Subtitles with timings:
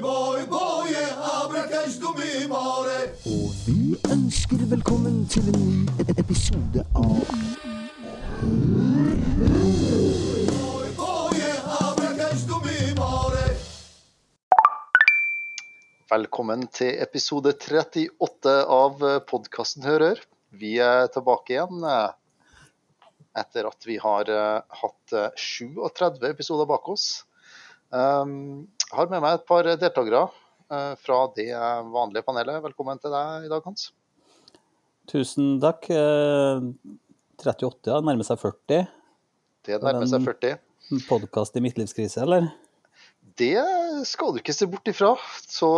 [0.00, 0.94] boy, boy,
[1.42, 3.12] abracash du mi more.
[3.26, 7.26] Og vi ønsker velkommen til en ny e- episode av
[10.96, 11.28] Boy,
[12.48, 12.62] du.
[16.12, 20.20] Velkommen til episode 38 av podkasten Hører.
[20.52, 22.12] Vi er tilbake igjen eh,
[23.40, 27.24] etter at vi har eh, hatt eh, 37 episoder bak oss.
[27.92, 30.18] Um, Jeg har med meg et par deltakere
[30.68, 31.46] eh, fra det
[31.94, 32.58] vanlige panelet.
[32.60, 33.86] Velkommen til deg i dag, Hans.
[35.08, 35.88] Tusen takk.
[35.88, 36.66] Eh,
[37.40, 38.02] 38, ja.
[38.04, 38.82] Nærmer seg 40.
[39.64, 40.58] Det nærmer seg 40.
[41.08, 42.50] Podkast i midtlivskrise, eller?
[43.40, 43.56] Det
[44.04, 45.14] skal du ikke se bort ifra.
[45.40, 45.70] Så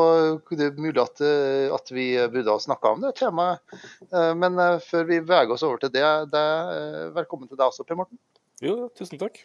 [0.51, 3.63] det er mulig at, eh, at vi burde ha snakka om det temaet.
[4.11, 6.03] Eh, Men eh, før vi veger oss over til det,
[6.35, 6.45] det
[6.75, 8.19] eh, velkommen til deg også, Per Morten.
[8.65, 9.39] Jo, tusen takk.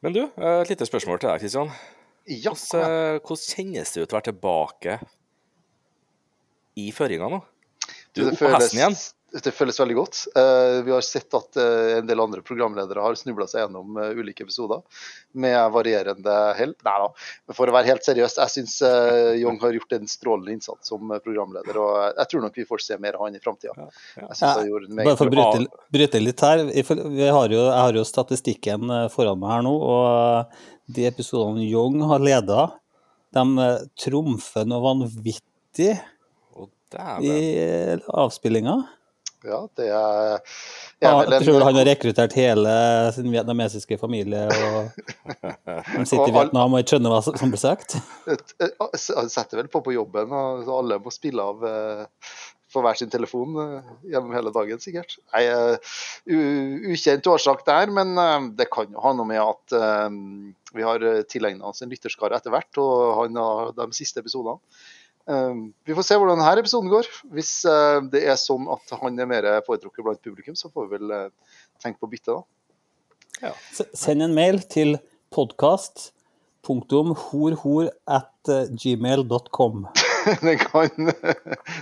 [0.00, 1.76] Men du, eh, et lite spørsmål til deg, Kristian.
[2.28, 4.98] Ja, Hvordan, eh, hvordan kjennes det ut å være tilbake
[6.76, 7.38] i føringa nå?
[8.12, 8.96] Du er det, oppe på hesten igjen.
[9.28, 10.20] Det føles veldig godt.
[10.40, 14.16] Eh, vi har sett at eh, en del andre programledere har snubla seg gjennom eh,
[14.16, 14.80] ulike episoder
[15.36, 16.72] med varierende hell.
[16.86, 17.10] Nei da,
[17.44, 18.78] men for å være helt seriøs, jeg syns
[19.36, 21.76] Young har gjort en strålende innsats som programleder.
[21.76, 23.76] Og jeg tror nok vi får se mer av han i framtida.
[23.76, 24.24] Ja, ja.
[24.24, 26.64] Jeg synes han gjorde en Bare for å bryte, bryte litt her.
[26.64, 30.60] Vi har jo, jeg har jo statistikken foran meg her nå, og
[30.96, 32.70] de episodene Young har leda,
[33.36, 35.98] de trumfer noe vanvittig
[36.96, 37.34] i
[38.08, 38.78] avspillinga.
[39.46, 40.34] Ja, det er,
[40.98, 42.72] er Ja, jeg tror han har rekruttert hele
[43.14, 44.90] sin vietnamesiske familie, og
[45.68, 47.98] de sitter i Vietnam og ikke skjønner hva som blir sagt.
[48.26, 52.02] et, et, han setter vel på på jobben, og alle må spille av eh,
[52.72, 55.16] for hver sin telefon eh, gjennom hele dagen, sikkert.
[55.32, 55.96] Nei, eh,
[56.92, 60.08] ukjent årsak der, men eh, det kan jo ha noe med at eh,
[60.76, 64.58] vi har tilegna oss en lytterskare etter hvert, og han har de siste episodene.
[65.28, 65.54] Eh,
[65.84, 67.08] vi får se hvordan denne episoden går.
[67.36, 70.96] Hvis eh, det er sånn at han er mer foretrukket blant publikum, så får vi
[70.98, 71.26] vel eh,
[71.84, 72.42] tenke på å bytte, da.
[73.48, 73.52] Ja.
[73.94, 74.96] Send en mail til
[75.34, 76.08] podkast
[78.50, 79.84] eh, gmail.com.
[80.46, 81.12] den, kan,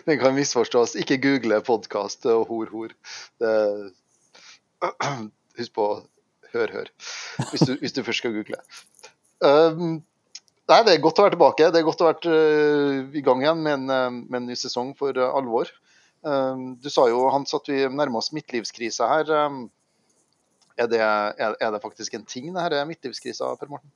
[0.06, 0.97] den kan misforstås.
[1.00, 2.93] Ikke google podkast og hor-hor.
[3.41, 3.94] Det-
[5.56, 5.87] Husk på
[6.53, 6.88] hør, hør,
[7.50, 8.59] hvis du, hvis du først skal google.
[9.41, 10.03] Um,
[10.69, 11.71] nei, Det er godt å være tilbake.
[11.72, 14.56] Det er godt å være uh, i gang igjen med en, uh, med en ny
[14.59, 15.71] sesong for uh, alvor.
[16.82, 19.28] Du sa jo, Hans, at vi nærmer oss midtlivskrisa her.
[20.75, 23.93] Er, det, er, det faktisk en ting, det her midtlivskrisa, Per Morten?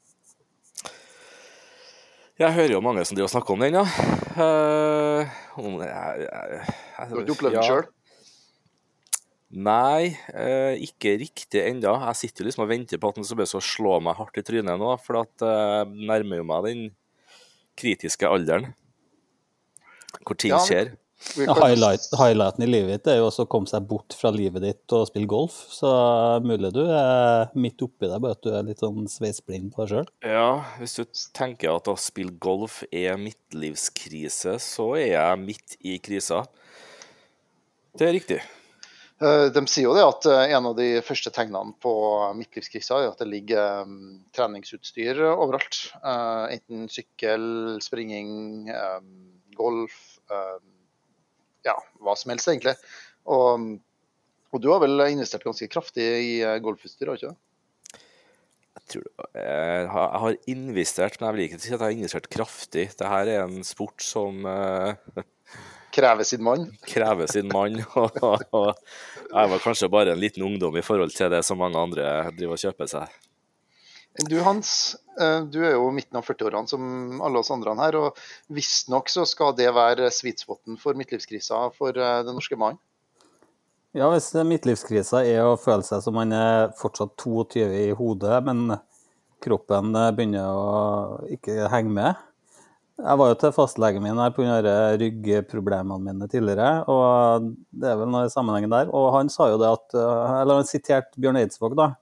[2.39, 3.83] Jeg hører jo mange som driver og snakker om den, ja.
[4.39, 5.27] Uh,
[5.59, 7.89] om- jeg- jeg- jeg- Du har ikke opplevd det sjøl?
[9.51, 11.97] Nei, eh, ikke riktig ennå.
[12.07, 14.79] Jeg sitter liksom og venter på at den skal bare slå meg hardt i trynet
[14.79, 16.85] nå, for at eh, nærmer jo meg den
[17.81, 18.73] kritiske alderen
[20.27, 20.93] hvor ting Ja, men- skjer.
[21.37, 24.31] Ja, kan- Highlight, highlighten i livet ditt er jo også å komme seg bort fra
[24.33, 25.53] livet ditt og spille golf.
[25.69, 25.91] Så
[26.43, 29.91] mulig du er midt oppi deg, bare at du er litt sånn sveisblind på deg
[29.93, 30.09] sjøl.
[30.25, 30.47] Ja,
[30.79, 31.05] hvis du
[31.37, 36.47] tenker at å spille golf er midtlivskrise, så er jeg midt i krisa.
[37.99, 38.41] Det er riktig.
[39.21, 41.93] Eh, De sier jo det at eh, en av de første tegnene på
[42.39, 45.83] midtlivskrisa er at det ligger um, treningsutstyr overalt.
[46.01, 47.45] Eh, enten sykkel,
[47.85, 48.99] springing, eh,
[49.59, 50.01] golf,
[50.33, 50.57] eh,
[51.69, 52.79] ja, hva som helst egentlig.
[53.29, 53.69] Og,
[54.55, 57.39] og du har vel investert ganske kraftig i eh, golfutstyr, har du ikke det?
[58.81, 59.05] Jeg, tror,
[59.37, 62.87] jeg har investert, men jeg vil ikke si at jeg har investert kraftig.
[62.95, 64.41] Dette er en sport som
[66.01, 66.69] Krever sin mann.
[66.89, 67.77] krever sin mann.
[69.31, 72.57] Jeg var kanskje bare en liten ungdom i forhold til det som mange andre driver
[72.57, 73.21] og kjøper seg.
[74.27, 77.97] Du Hans, eh, du er jo midten av 40-årene som alle oss andre her.
[77.97, 78.19] og
[78.49, 82.81] Visstnok så skal det være sweet spoten for midtlivskrisa for eh, den norske mannen.
[83.95, 88.77] Ja, hvis midtlivskrisa er å føle seg som man er fortsatt 22 i hodet, men
[89.43, 90.75] kroppen begynner å
[91.35, 92.30] ikke henge med.
[93.01, 94.59] Jeg var jo til fastlegen min her pga.
[95.01, 98.91] ryggproblemene mine tidligere, og det er vel noe i sammenhengen der.
[98.93, 101.95] Og han sa jo det at eh, Eller han siterte Bjørn Eidsvåg, da.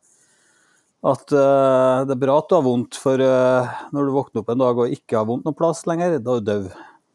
[1.07, 4.49] At uh, det er bra at du har vondt, for uh, når du våkner opp
[4.51, 6.67] en dag og ikke har vondt noe plass lenger, da er du død.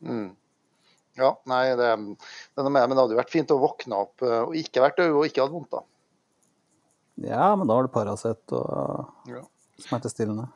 [0.08, 0.30] Mm.
[1.20, 1.90] Ja, nei, det,
[2.56, 5.28] det men det hadde jo vært fint å våkne opp og ikke vært død og
[5.28, 5.84] ikke hatt vondt, da.
[7.28, 9.44] Ja, men da har du Paracet og Ja.
[9.84, 10.48] smertestillende.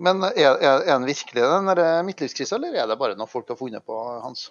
[0.00, 3.50] Men er, er, er den virkelig den der midtlivskrisa, eller er det bare noe folk
[3.52, 4.48] har funnet på, Hans?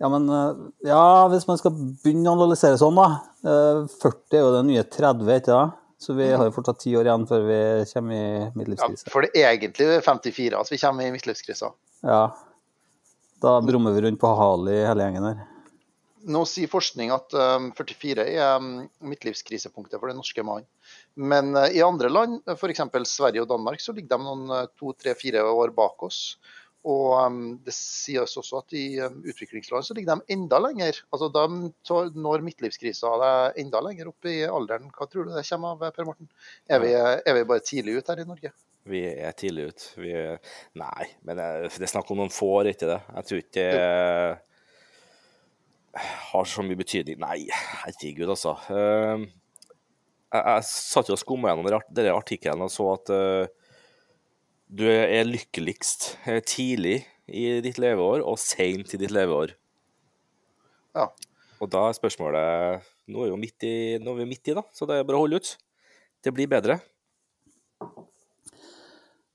[0.00, 3.08] Ja, men eh, ja, hvis man skal begynne å analysere sånn, da.
[3.44, 5.66] eh, 40 er jo det nye 30, ikke det?
[6.00, 7.58] Så vi har jo fortsatt ti år igjen før vi
[7.90, 9.04] kommer i midtlivskrise.
[9.04, 11.68] Ja, for det er egentlig 54 at vi kommer i midtlivskrisa.
[12.08, 12.22] Ja.
[13.44, 15.42] Da brummer vi rundt på Hali hele gjengen her.
[16.32, 18.70] Nå sier forskning at um, 44 er um,
[19.12, 20.68] midtlivskrisepunktet for den norske mannen.
[21.20, 22.82] Men uh, i andre land, f.eks.
[23.08, 26.38] Sverige og Danmark, så ligger de noen uh, to, tre, fire år bak oss.
[26.88, 31.02] Og um, det sies også at i um, utviklingsland så ligger de enda lenger.
[31.12, 31.44] Altså De
[32.16, 34.88] når midtlivskrisa deg enda lenger opp i alderen.
[34.96, 36.30] Hva tror du det kommer av, Per Morten?
[36.70, 38.54] Er vi, er vi bare tidlig ute her i Norge?
[38.88, 39.90] Vi er tidlig ute.
[40.00, 40.14] Vi.
[40.80, 43.00] Nei, men det det er snakk om noen få år, ikke det?
[43.12, 44.38] Jeg tror ikke det
[46.30, 47.18] har så mye betydning.
[47.20, 47.48] Nei,
[47.84, 48.56] herregud, altså.
[50.30, 53.46] Eh, Jeg, jeg satt jo og skumma gjennom denne art- artikkelen og så at uh,
[54.70, 59.56] du er lykkeligst eh, tidlig i ditt leveår og seint i ditt leveår.
[60.94, 61.08] Ja.
[61.60, 64.62] Og da er spørsmålet Nå er, jo midt i, nå er vi midt i, da,
[64.70, 65.48] så det er bare å holde ut.
[66.22, 66.76] Det blir bedre.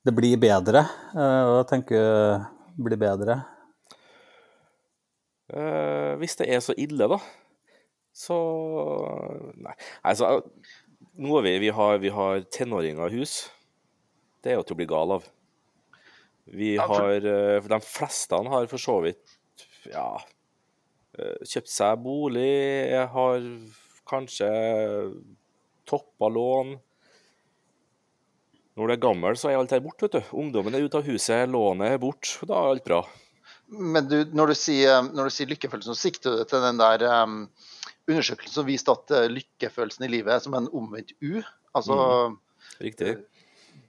[0.06, 0.86] Det blir bedre.
[1.12, 3.42] Hva tenker du blir bedre.
[5.52, 7.20] Uh, hvis det er så ille, da,
[8.16, 8.38] så
[9.60, 9.76] Nei.
[10.08, 10.40] Altså,
[11.16, 13.38] nå er vi, vi, har, vi har tenåringer i hus.
[14.44, 15.28] Det er jo til å bli gal av.
[16.46, 19.38] Vi har eh, De fleste har for så vidt
[19.90, 20.10] ja,
[21.18, 23.48] eh, kjøpt seg bolig, har
[24.06, 24.50] kanskje
[25.90, 26.76] toppa lån.
[28.76, 30.34] Når du er gammel, så er alt her borte, vet du.
[30.42, 33.06] Ungdommen er ute av huset, lånet er borte, da er alt bra.
[33.72, 37.06] Men du, når, du sier, når du sier lykkefølelsen, så sikter du til den der
[37.24, 37.46] um,
[38.10, 41.40] undersøkelsen som viste at uh, lykkefølelsen i livet er som en omvendt U.
[41.76, 41.96] Altså
[42.82, 43.16] Riktig.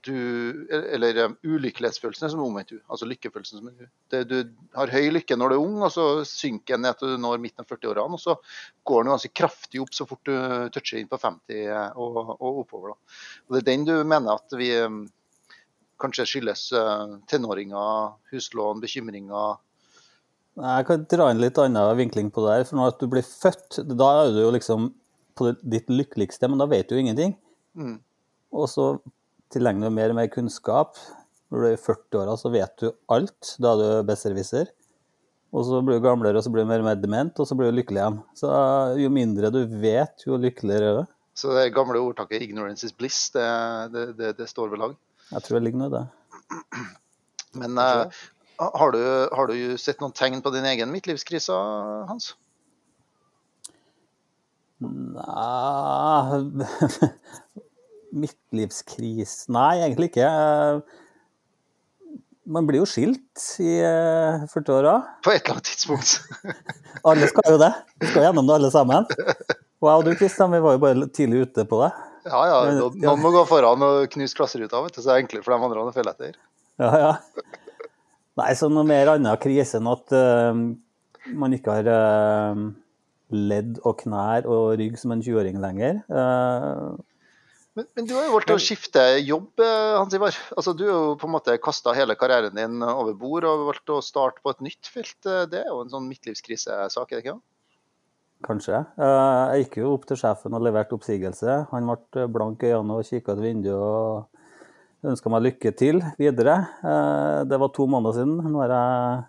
[0.05, 2.79] du Eller um, ulykkelighetsfølelsen er som en omvendt U.
[2.89, 3.89] Altså lykkefølelsen som en U.
[4.13, 4.37] Det, du
[4.75, 7.43] har høy lykke når du er ung, og så synker den ned til du når
[7.43, 8.17] midten av 40-årene.
[8.17, 8.37] Og så
[8.87, 10.33] går den ganske kraftig opp så fort du
[10.75, 12.95] toucher inn på 50 og, og oppover.
[12.95, 13.21] Da.
[13.47, 15.05] Og Det er den du mener at vi um,
[16.01, 19.61] kanskje skyldes uh, tenåringer, huslån, bekymringer
[20.57, 22.65] Jeg kan dra inn litt annen vinkling på det her.
[22.65, 24.89] For når du blir født, da er du jo liksom
[25.37, 27.35] på ditt lykkeligste, men da vet du jo ingenting.
[27.77, 27.99] Mm.
[28.57, 28.87] Og så
[29.53, 30.97] tilegner du mer og mer kunnskap.
[31.53, 33.53] Når du er i 40-åra, så vet du alt.
[33.61, 34.71] Da er du besserwisser.
[35.55, 37.55] Og så blir du gamlere, og så blir du mer og mer dement, og så
[37.55, 38.17] blir du lykkelig igjen.
[38.35, 38.49] Så
[38.99, 41.13] jo mindre du vet, jo lykkeligere er du.
[41.37, 43.45] Så det gamle ordtaket 'ignorance is bliss', det,
[43.93, 44.95] det, det, det står ved lag.
[45.31, 46.05] Jeg tror det ligger noe i det.
[47.61, 48.17] Men eh,
[48.57, 49.01] har, du,
[49.35, 51.55] har du sett noen tegn på din egen midtlivskrise,
[52.09, 52.31] Hans?
[54.77, 56.37] Nei
[58.21, 60.29] Midtlivskrise Nei, egentlig ikke.
[62.47, 64.93] Man blir jo skilt i eh, 40-åra.
[65.25, 66.21] På et eller annet tidspunkt.
[67.09, 67.73] Alle skal jo det.
[67.99, 69.09] Vi skal gjennom det alle sammen.
[69.81, 71.91] Og jeg og du, Kristian, vi var jo bare tidlig ute på det.
[72.27, 72.61] Ja, ja.
[72.79, 75.53] Noen, noen må gå foran og knuse klasseruta, vet du, så det er enklere for
[75.53, 76.39] de andre å følge etter.
[76.79, 77.11] Ja, ja.
[78.37, 80.53] Nei, så noe mer annen krise enn at uh,
[81.33, 82.65] man ikke har uh,
[83.33, 86.03] ledd og knær og rygg som en 20-åring lenger.
[86.11, 86.97] Uh,
[87.77, 90.33] Men, men du har jo valgt å skifte jobb, Hans Ivar.
[90.57, 93.91] Altså, du har jo på en måte kasta hele karrieren din over bord og valgt
[93.93, 95.19] å starte på et nytt felt.
[95.21, 97.35] Det er jo en sånn midtlivskrisesak, er det ikke?
[98.47, 98.79] Kanskje.
[98.97, 101.59] Jeg gikk jo opp til sjefen og leverte oppsigelse.
[101.69, 104.36] Han ble blank i øynene og kikka ut vinduet og
[105.05, 106.57] ønska meg lykke til videre.
[106.81, 108.37] Eh, Det var to måneder siden.
[108.51, 109.25] Nå er jeg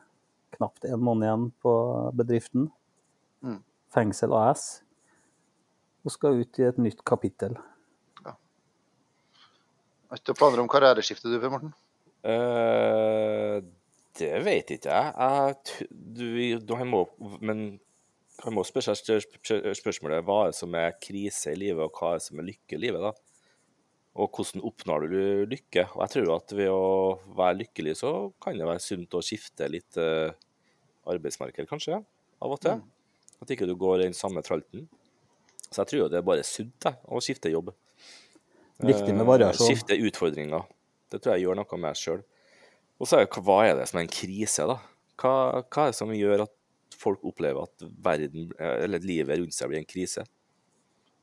[0.56, 1.72] knapt en måned igjen på
[2.16, 2.70] bedriften.
[3.42, 3.62] Mm.
[3.92, 4.82] Fengsel AS.
[6.04, 7.56] Og skal ut i et nytt kapittel.
[10.08, 11.74] Har ikke du planer om karriereskifte, du, Per Morten?
[12.24, 13.60] Uh,
[14.16, 15.12] det vet ikke jeg.
[15.20, 16.24] jeg du,
[16.64, 17.04] du, han må,
[17.44, 17.78] men
[18.40, 19.20] han må spørre seg
[19.76, 22.48] spørsmålet hva er det som er krise i livet, og hva er det som er
[22.48, 23.04] lykke i livet.
[23.04, 23.12] da?
[24.18, 25.18] Og hvordan oppnår du
[25.52, 25.84] lykke?
[25.94, 29.68] Og jeg tror at ved å være lykkelig, så kan det være sunt å skifte
[29.70, 30.34] litt uh,
[31.08, 32.00] arbeidsmarked, kanskje,
[32.42, 32.80] av og til.
[33.38, 34.88] At ikke du går i den samme tralten.
[35.68, 37.70] Så jeg tror jo det er bare sunt å skifte jobb.
[38.82, 39.68] Viktig med variasjon.
[39.68, 40.66] Uh, Skifte utfordringer.
[41.12, 42.24] Det tror jeg gjør noe med sjøl.
[42.98, 44.80] Og så er det, hva er det som er en krise, da?
[45.18, 46.54] Hva, hva er det som gjør at
[46.98, 50.24] folk opplever at verden, eh, eller livet rundt seg blir en krise?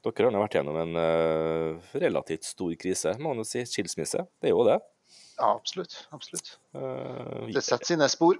[0.05, 3.63] Dere har nå vært gjennom en uh, relativt stor krise, må man jo si.
[3.65, 4.21] Skilsmisse.
[4.41, 4.77] Det er jo det.
[5.39, 5.95] Ja, absolutt.
[6.15, 6.51] absolutt.
[6.77, 8.37] Uh, Det setter sine spor.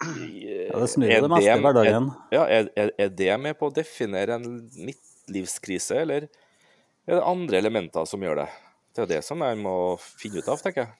[0.00, 2.06] Ja, det snur er det meste i er- hverdagen.
[2.32, 7.58] Ja, er, er, er det med på å definere en midtlivskrise, eller er det andre
[7.60, 8.48] elementer som gjør det?
[8.96, 10.94] Det er det som jeg må finne ut av, tenker jeg.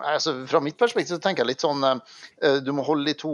[0.00, 3.30] Altså, fra mitt perspektiv så tenker jeg litt sånn eh, Du må holde de to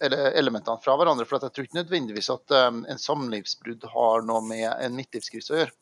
[0.00, 1.26] elementene fra hverandre.
[1.28, 5.62] for Jeg tror ikke nødvendigvis at eh, en samlivsbrudd har noe med en midtlivskrise å
[5.62, 5.76] gjøre.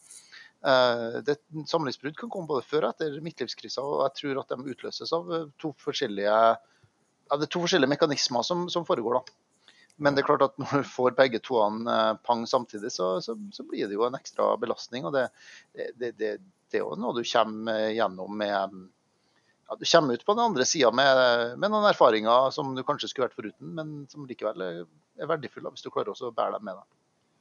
[0.67, 4.73] Eh, det, samlivsbrudd kan komme både før og etter midtlivskrisa, og jeg tror at de
[4.73, 6.39] utløses av eh, to forskjellige,
[7.29, 9.21] ja, to forskjellige mekanismer som, som foregår.
[9.21, 9.69] da.
[9.99, 13.39] Men det er klart at når du får begge toene eh, pang samtidig, så, så,
[13.55, 15.07] så blir det jo en ekstra belastning.
[15.07, 15.29] og Det,
[15.95, 16.35] det, det,
[16.75, 18.81] er jo noe du kommer gjennom med
[19.69, 23.11] ja, Du kommer ut på den andre sida med, med, noen erfaringer som du kanskje
[23.11, 24.81] skulle vært foruten, men som likevel er,
[25.21, 26.87] er verdifulle hvis du klarer også å bære dem med deg.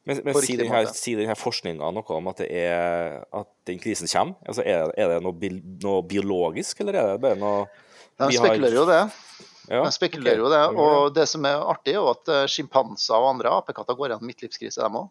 [0.07, 4.07] Men, men sier denne, si denne forskninga noe om at, det er, at den krisen
[4.07, 4.37] kommer?
[4.47, 5.51] Altså, er, er det noe,
[5.83, 7.65] noe, biologisk, eller er det bare noe
[8.21, 9.01] De spekulerer jo det.
[9.67, 10.45] Ja, De spekulerer okay.
[10.45, 10.61] jo det.
[10.79, 14.79] Og det som er artig, er at eh, sjimpanser og andre apekatter går gjennom midtlivskrise,
[14.79, 15.09] dem òg.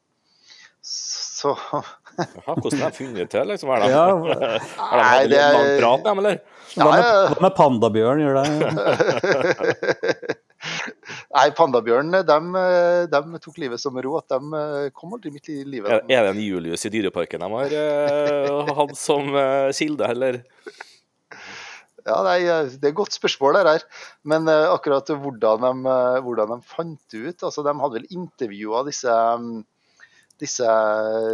[1.37, 3.71] Så Hvordan har de funnet til, liksom?
[3.75, 4.05] Er de, ja.
[4.81, 6.39] har de hatt en lang prat, dem, eller?
[6.77, 8.47] Hva med, hva med pandabjørn, gjør det?
[11.37, 12.39] Nei, pandabjørn de,
[13.13, 14.17] de, tok livet som ro.
[14.21, 15.93] At de eh, kom aldri midt i livet.
[15.93, 20.41] Er, er det en Julius i Dyreparken de har uh, hatt som uh, kilde, eller?
[22.07, 23.87] Ja, nei, Det er et godt spørsmål, det her.
[24.29, 28.85] Men uh, akkurat hvordan de, hvordan de fant det ut altså De hadde vel intervjua
[28.89, 29.17] disse,
[30.41, 30.67] disse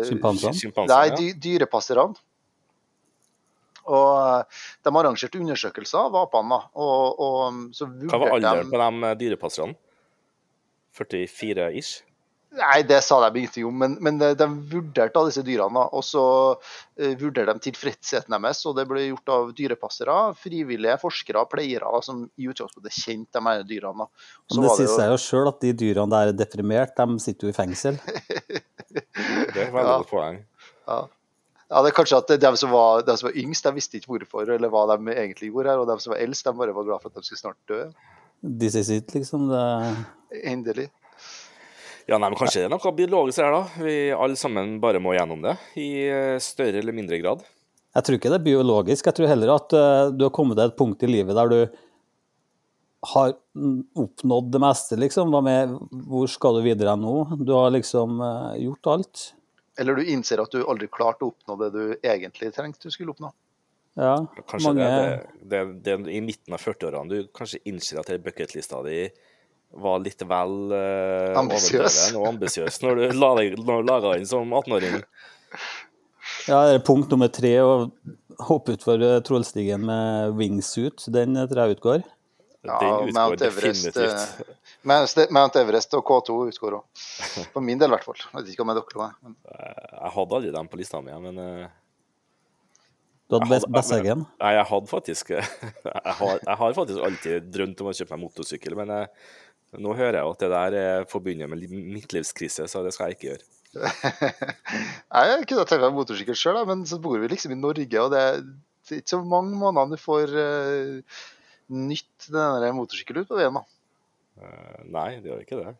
[0.08, 0.86] Sympansene?
[0.90, 2.20] Nei, dy, dyrepasserne.
[3.90, 6.60] Og eh, De arrangerte undersøkelser av apene.
[6.78, 9.78] Og, og, så Hva var alderen på de eh, dyrepasserne?
[10.92, 12.02] 44 ish?
[12.52, 15.86] Nei, det sa de ingenting om, men, men de, de, vurderte av disse dyrene.
[15.96, 21.46] Og så uh, vurderte de tilfredsheten deres, og det ble gjort av dyrepassere, frivillige forskere,
[21.48, 24.08] pleiere som i utgangspunktet kjente de her dyrene.
[24.52, 27.54] Men det sier seg jo sjøl at de dyrene der er deprimert, de sitter jo
[27.54, 27.96] i fengsel.
[29.54, 30.40] det er veldig godt poeng.
[30.84, 31.02] Ja.
[31.72, 34.10] Ja, det er kanskje at de som var, de som var yngst, de visste ikke
[34.12, 35.80] hvorfor eller hva de egentlig gjorde her.
[35.80, 37.86] Og de som var eldst, de bare var glad for at de skulle snart dø.
[38.44, 39.48] This is it, liksom.
[39.48, 39.62] Det...
[40.44, 40.90] Endelig.
[42.08, 43.82] Ja, nei, men Kanskje det er noe biologisk her, da.
[43.84, 47.44] Vi alle sammen bare må gjennom det i eh, større eller mindre grad.
[47.92, 49.08] Jeg tror ikke det er biologisk.
[49.08, 51.58] Jeg tror heller at uh, du har kommet til et punkt i livet der du
[53.12, 53.34] har
[53.98, 55.32] oppnådd det meste, liksom.
[55.34, 55.76] Hva med,
[56.08, 57.16] hvor skal du videre nå?
[57.42, 59.24] Du har liksom uh, gjort alt.
[59.80, 63.12] Eller du innser at du aldri klarte å oppnå det du egentlig trengte du skulle
[63.14, 63.32] oppnå.
[64.00, 64.14] Ja,
[64.48, 64.88] kanskje mange...
[64.88, 69.02] det, det, det, det, i midten av 40-årene du kanskje innser at bucketlista di
[69.72, 75.00] var litt vel uh, ambisiøs og ambisiøs når du laga den som 18-åring.
[76.48, 77.74] Ja, det punkt nummer tre å
[78.48, 81.04] hoppe utfor eh, Trollstigen med wingsuit.
[81.14, 82.02] Den tror jeg utgår.
[82.62, 82.78] Ja,
[83.14, 85.30] Mount Everest, definitivt.
[85.34, 87.04] Mount Everest og K2 utgår òg.
[87.50, 88.20] For min del, i hvert fall.
[88.22, 89.16] Jeg vet ikke om jeg dere meg.
[89.22, 89.38] men...
[90.02, 91.70] Jeg hadde aldri dem på lista mi, men uh...
[93.26, 94.26] Du hadde Besseggen?
[94.42, 95.44] Nei, jeg hadde faktisk jeg
[96.18, 99.40] har, jeg har, faktisk alltid drømt om å kjøpe meg motorsykkel, men jeg, eh,
[99.80, 103.28] nå hører jeg at det der er forbundet med midtlivskrise, så det skal jeg ikke
[103.30, 103.48] gjøre.
[105.16, 108.20] Jeg kunne tenkt meg motorsykkel sjøl, men så bor vi liksom i Norge, og det
[108.20, 108.42] er
[108.98, 111.22] ikke så mange måneder du får uh,
[111.72, 113.56] nytt denne motorsykkelen ut på veien.
[114.36, 115.72] Uh, nei, det gjør ikke det.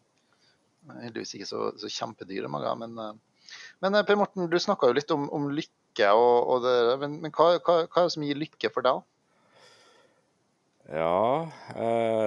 [1.03, 5.13] Heldigvis ikke så, så kjempedyre mange, men, uh, men Per Morten, du snakka jo litt
[5.13, 6.09] om, om lykke.
[6.17, 9.05] Og, og det, men, men hva, hva, hva, er det som gir lykke for deg?
[10.93, 11.49] Ja,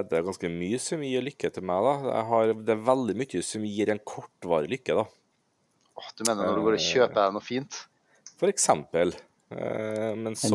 [0.10, 1.86] det er ganske mye som gir lykke til meg.
[1.86, 2.24] da.
[2.32, 4.96] Har, det er veldig mye som gir en kortvarig lykke.
[4.98, 5.06] da.
[5.96, 7.78] Oh, du mener når du går og kjøper deg noe fint?
[8.40, 9.14] For eksempel.
[9.54, 10.50] Eh, men så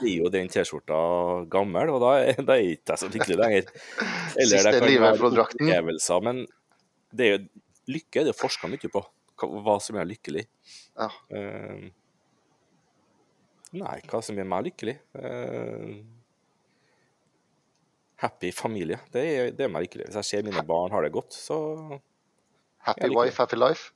[0.00, 0.96] blir jo den T-skjorta
[1.52, 3.68] gammel, og da er, da er ikke jeg så lykkelig lenger.
[4.40, 6.42] Eller det kan være opplevelser, men
[7.12, 7.44] det er jo,
[7.98, 9.04] lykke er det forska mye på.
[9.36, 10.46] Hva som gjør lykkelig.
[10.96, 11.10] Ja.
[13.76, 14.96] Nei, hva som gjør meg lykkelig?
[18.16, 18.98] Happy familie.
[19.12, 20.06] Det er, det er meg lykkelig.
[20.08, 21.56] Hvis jeg ser mine barn har det godt, så
[22.86, 23.92] Happy wife, happy life?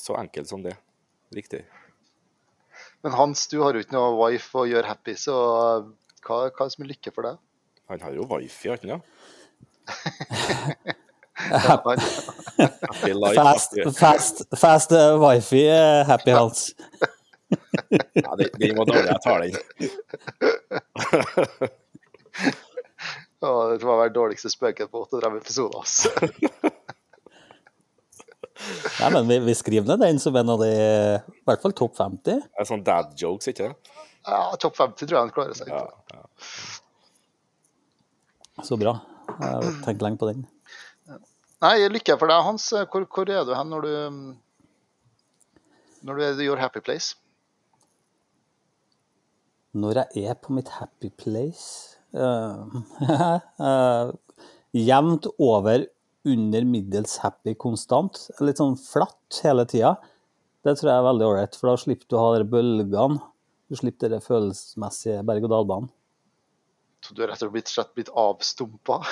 [0.00, 0.74] Så enkelt som det.
[1.36, 1.64] Riktig.
[3.04, 5.34] Men Hans, du har jo ikke noe wife å gjøre happy, så
[6.24, 7.36] hva, hva er det som er lykke for deg?
[7.92, 9.00] Han har jo wife, har han ja.
[13.34, 16.74] fast, fast, fast uh, wifi, uh, happy Hans.
[18.12, 19.06] ja, det var dårlig.
[19.06, 19.56] Jeg tar den.
[23.44, 25.78] oh, det var vel dårligste spøken på 38 episoder.
[25.82, 26.08] Altså.
[29.00, 31.98] Nei, men vi, vi, skriver ned den som en av de I hvert fall topp
[31.98, 32.22] 50.
[32.24, 33.74] Det er sånn dad jokes, ikke det?
[34.24, 35.68] Ja, topp 50 tror jeg han klarer seg.
[35.68, 35.84] Ja,
[36.14, 36.22] ja.
[38.64, 38.94] Så bra.
[39.34, 40.46] Jeg har tenkt lenge på den.
[41.64, 42.68] Nei, lykke for deg, Hans.
[42.92, 43.92] Hvor, hvor er du hen når du
[46.04, 47.16] når du er i your happy place?
[49.72, 51.93] Når jeg er på mitt happy place
[54.74, 55.86] Jevnt over
[56.24, 58.30] under middels happy konstant.
[58.40, 59.96] Litt sånn flatt hele tida.
[60.64, 63.20] Det tror jeg er veldig ålreit, for da slipper du å ha de bølgene.
[63.68, 65.90] Du slipper den følelsesmessige berg-og-dal-banen.
[67.04, 68.96] Så du er rett og slett blitt, avstumpa?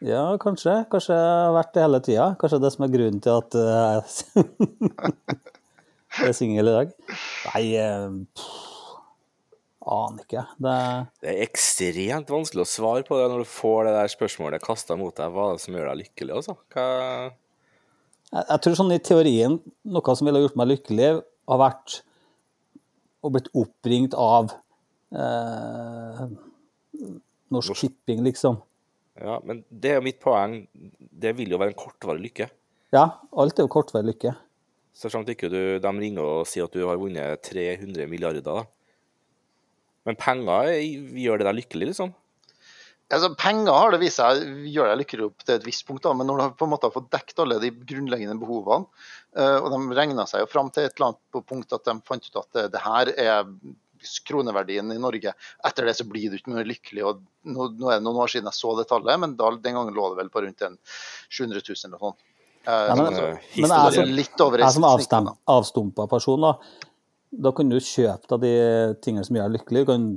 [0.00, 0.78] Ja, kanskje.
[0.88, 2.26] Kanskje jeg har vært det hele tida.
[2.40, 3.98] Kanskje det som er grunnen til at eh,
[6.16, 6.94] jeg er singel i dag.
[7.50, 8.69] Nei, eh, pff,
[9.80, 10.44] aner ikke.
[10.60, 10.76] Det
[11.22, 14.96] Det er ekstremt vanskelig å svare på det når du får det der spørsmålet kasta
[15.00, 15.32] mot deg.
[15.32, 16.56] Hva er det som gjør deg lykkelig, altså?
[16.74, 16.86] Hva...
[18.34, 19.58] jeg, jeg tror sånn i teorien,
[19.96, 21.10] noe som ville gjort meg lykkelig,
[21.50, 22.00] har vært
[23.20, 24.52] å blitt oppringt av
[25.12, 26.26] eh,
[27.50, 28.60] Norsk Tipping, liksom.
[29.20, 30.62] Ja, men det er jo mitt poeng.
[30.72, 32.48] Det vil jo være en kortvarig lykke.
[32.94, 33.04] Ja,
[33.36, 34.32] alt er jo kortvarig lykke.
[34.96, 38.64] Så sant ikke du, de ringer og sier at du har vunnet 300 milliarder, da.
[40.10, 40.72] Men penger
[41.22, 42.10] gjør det deg lykkelig, liksom.
[43.10, 44.40] Altså, penger har det vist seg
[44.70, 46.70] gjør deg lykkelig opp til et visst punkt, da, men når du har på en
[46.70, 48.86] måte har fått dekket alle de grunnleggende behovene,
[49.34, 51.96] eh, og de regna seg jo fram til et eller annet på punkt at de
[52.06, 53.50] fant ut at det, det her er
[54.24, 55.32] kroneverdien i Norge.
[55.66, 57.02] Etter det så blir du ikke mer lykkelig.
[57.04, 59.76] og Nå, nå er det noen år siden jeg så det tallet, men da, den
[59.76, 60.78] gangen lå det vel på rundt en
[61.32, 62.22] 700 000 eller noe sånt.
[62.66, 64.84] Eh, Ja, men- Eh, men jeg som- litt over Jeg som
[65.48, 66.54] avstumpa person, da,
[67.30, 69.84] da kan du kjøpe deg de tingene som gjør deg lykkelig.
[69.84, 70.08] Du kan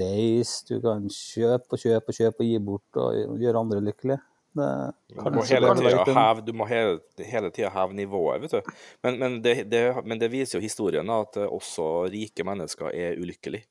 [0.00, 4.22] reise, du kan kjøpe og kjøpe og kjøpe og gi bort og gjøre andre lykkelige.
[4.56, 4.66] Det,
[5.12, 6.98] Du må hele tida heve, hele,
[7.28, 8.70] hele tida heve nivået, vet du.
[9.04, 13.66] Men, men, det, det, men det viser jo historien at også rike mennesker er ulykkelige.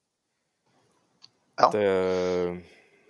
[1.58, 1.72] Ja.
[1.74, 2.62] Det,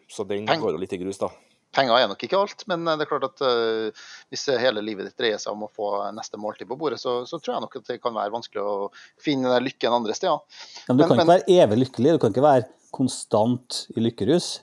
[0.08, 1.32] så den Peng- går jo litt i grus, da.
[1.76, 5.18] Penger er nok ikke alt, men det er klart at uh, hvis hele livet ditt
[5.20, 7.90] dreier seg om å få neste måltid på bordet, så, så tror jeg nok at
[7.92, 8.76] det kan være vanskelig å
[9.22, 10.40] finne den lykken andre steder.
[10.88, 14.06] Men du Men- kan men- ikke være evig lykkelig, du kan ikke være konstant i
[14.06, 14.54] lykkerus.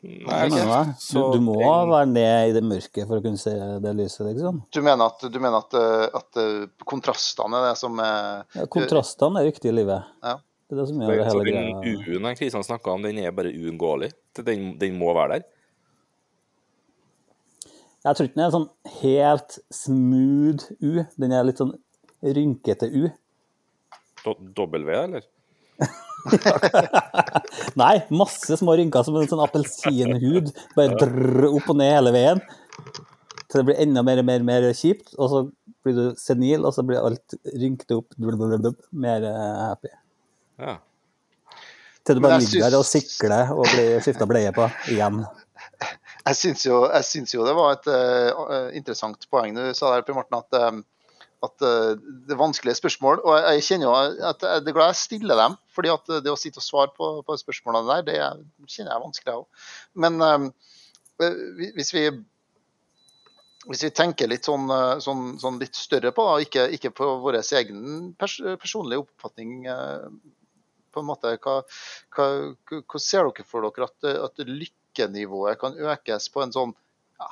[0.00, 1.08] Nei, Skjønner du?
[1.12, 3.52] Du, du må være ned i det mørke for å kunne se
[3.84, 4.62] det lyset, liksom.
[4.72, 8.64] Du mener at, du mener at, eh, at eh, kontrastene er det som er Ja,
[8.72, 10.08] kontrastene er viktige i livet.
[10.24, 10.38] Ja.
[10.70, 11.80] Det er det som gjør det hele den.
[12.14, 14.12] U-en Kristian snakka om, den er bare uunngåelig.
[14.38, 15.48] Den, den må være der.
[18.06, 18.68] Jeg tror ikke den er sånn
[19.02, 21.02] helt smooth U.
[21.20, 21.74] Den er litt sånn
[22.22, 23.10] rynkete U.
[24.22, 25.26] Do- W, eller?
[27.80, 30.50] Nei, masse små rynker som en sånn appelsinhud.
[30.76, 32.42] Bare drrr, opp og ned hele veien.
[33.50, 35.14] Til det blir enda mer og mer, mer kjipt.
[35.18, 35.42] Og så
[35.84, 38.08] blir du senil, og så blir alt rynket opp.
[38.20, 39.92] Blablabla, mer eh, happy.
[40.60, 40.76] Ja.
[42.06, 45.22] Til du bare ligger der og sikler og blir skifta bleie på igjen.
[46.26, 46.82] Jeg syns jo,
[47.32, 51.06] jo det var et uh, interessant poeng du sa der, Per Morten, at, eh,
[51.46, 53.22] at uh, det er vanskelige spørsmål.
[53.24, 56.32] Og jeg, jeg kjenner jo at jeg er glad jeg stiller dem, fordi at det
[56.32, 59.40] å sitte og svare på, på spørsmålene der, det er- kjenner jeg er vanskelig, jeg
[59.40, 59.72] òg.
[60.04, 62.04] Men eh, hvis vi
[63.68, 64.70] hvis vi tenker litt sånn,
[65.04, 69.66] sånn, sånn litt større på, det, ikke, ikke på vår egen pers personlige oppfatning
[70.92, 71.60] på en måte, hva,
[72.16, 72.26] hva,
[72.80, 76.74] hva ser dere for dere at, at lykkenivået kan økes på en sånn
[77.20, 77.30] ja,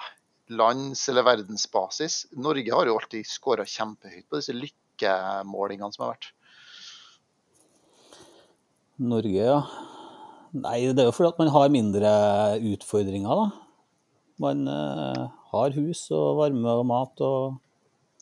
[0.61, 2.25] lands- eller verdensbasis?
[2.39, 6.33] Norge har jo alltid skåra kjempehøyt på disse lykkemålingene som har vært.
[8.99, 9.63] Norge, ja.
[10.59, 12.11] Nei, det er jo fordi at man har mindre
[12.73, 13.65] utfordringer, da.
[14.43, 17.59] Man eh, har hus og varme og mat og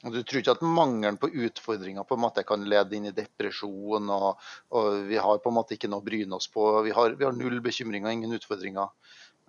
[0.04, 3.14] Og Du tror ikke at mangelen på utfordringer på en måte kan lede inn i
[3.16, 4.42] depresjon, og,
[4.76, 6.66] og vi har på en måte ikke noe å bryne oss på.
[6.84, 8.92] Vi har, vi har null bekymringer, ingen utfordringer.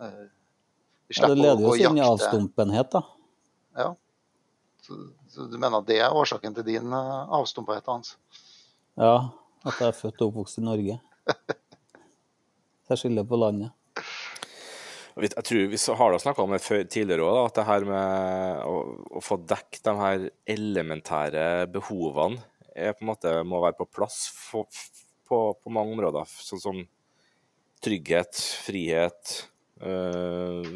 [0.01, 0.25] Eh,
[1.07, 3.03] Vi ja, Det leder jo oss inn i avstumpenhet, da.
[3.79, 3.91] Ja.
[4.83, 4.97] Så,
[5.31, 8.15] så du mener at det er årsaken til din uh, avstumpethet, Hans?
[8.99, 9.29] Ja,
[9.67, 10.99] at jeg er født og oppvokst i Norge.
[12.87, 13.73] Så jeg skylder på landet.
[15.17, 16.61] Jeg tror Vi har da snakka om det
[16.93, 18.75] tidligere òg, at det her med å,
[19.17, 22.43] å få dekket de her elementære behovene
[22.77, 24.69] er på en måte må være på plass for,
[25.25, 26.29] på, på mange områder.
[26.29, 26.83] Sånn som
[27.81, 29.33] trygghet, frihet,
[29.81, 30.69] øh,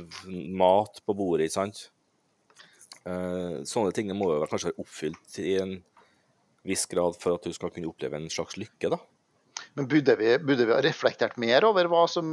[0.57, 1.85] mat på bordet, ikke sant.
[3.01, 5.71] Uh, sånne ting må jo kanskje være oppfylt i en
[6.69, 8.99] viss grad for at du skal kunne oppleve en slags lykke, da.
[9.79, 12.25] Men burde vi, burde vi ha reflektert mer over hva som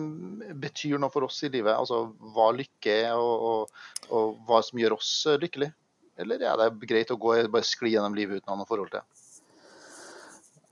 [0.59, 1.71] betyr noe for oss i livet?
[1.71, 5.45] Altså hva lykke er, og, og, og hva som gjør oss lykkelig?
[5.45, 5.75] lykkelige?
[6.19, 8.91] Eller er det greit å gå bare skli gjennom livet uten å ha noe forhold
[8.91, 9.05] til?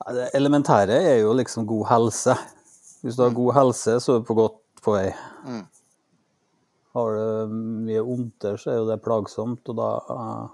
[0.03, 2.35] Ja, Det elementære er jo liksom god helse.
[3.05, 5.13] Hvis du har god helse, så er du på godt på vei.
[5.47, 5.63] Mm.
[6.97, 7.55] Har du
[7.87, 10.49] mye vondter, så er jo det plagsomt, og da uh,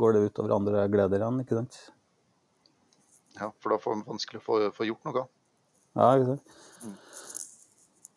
[0.00, 1.78] går det utover andre gleder igjen, ikke sant?
[3.36, 5.26] Ja, for da får man vanskelig å få, få gjort noe.
[5.96, 7.22] Ja, ikke sant?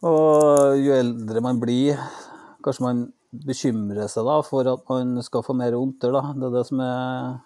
[0.10, 2.00] Og jo eldre man blir,
[2.64, 6.34] kanskje man bekymrer seg da for at man skal få mer vondter, da.
[6.36, 7.40] Det er det som er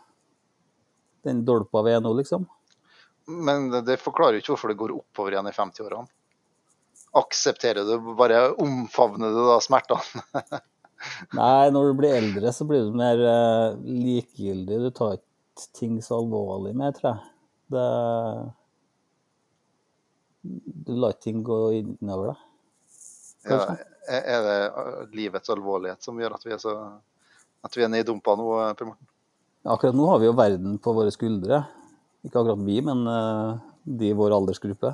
[1.28, 2.46] den dolpa vi er nå, liksom.
[3.26, 6.12] Men det forklarer jo ikke hvorfor det går oppover igjen i 50-årene.
[7.14, 10.24] Aksepterer du, bare omfavner du da smertene?
[11.38, 14.80] Nei, når du blir eldre, så blir du mer eh, likegyldig.
[14.86, 17.33] Du tar ikke ting så alvorlig mer, tror jeg.
[17.74, 17.88] Det
[20.86, 22.42] Du lar ikke ting gå innover deg.
[23.48, 23.60] Ja,
[24.08, 24.60] er det
[25.16, 26.74] livets alvorlighet som gjør at vi er så
[27.64, 29.08] at vi er neddumpa nå, uh, Per Morten?
[29.64, 31.62] Akkurat nå har vi jo verden på våre skuldre.
[32.28, 33.54] Ikke akkurat vi, men eh,
[33.88, 34.92] de i vår aldersgruppe.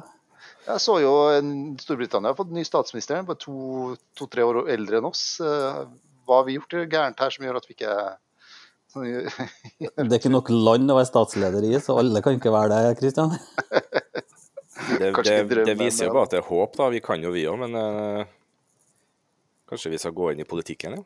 [0.67, 5.09] Jeg så jo en- Storbritannia har fått ny statsminister, bare to- to-tre år eldre enn
[5.09, 5.23] oss.
[5.41, 5.87] Uh,
[6.29, 7.95] Hva har vi gjort gærent her som gjør at vi ikke
[9.79, 12.97] Det er ikke nok land å være statsleder i, så alle kan ikke være det,
[13.01, 13.35] Kristian.
[14.89, 16.89] Det, det, det viser jo bare at det er håp, da.
[16.89, 18.23] Vi kan jo vi òg, men uh,
[19.69, 21.03] kanskje vi skal gå inn i politikken, ja.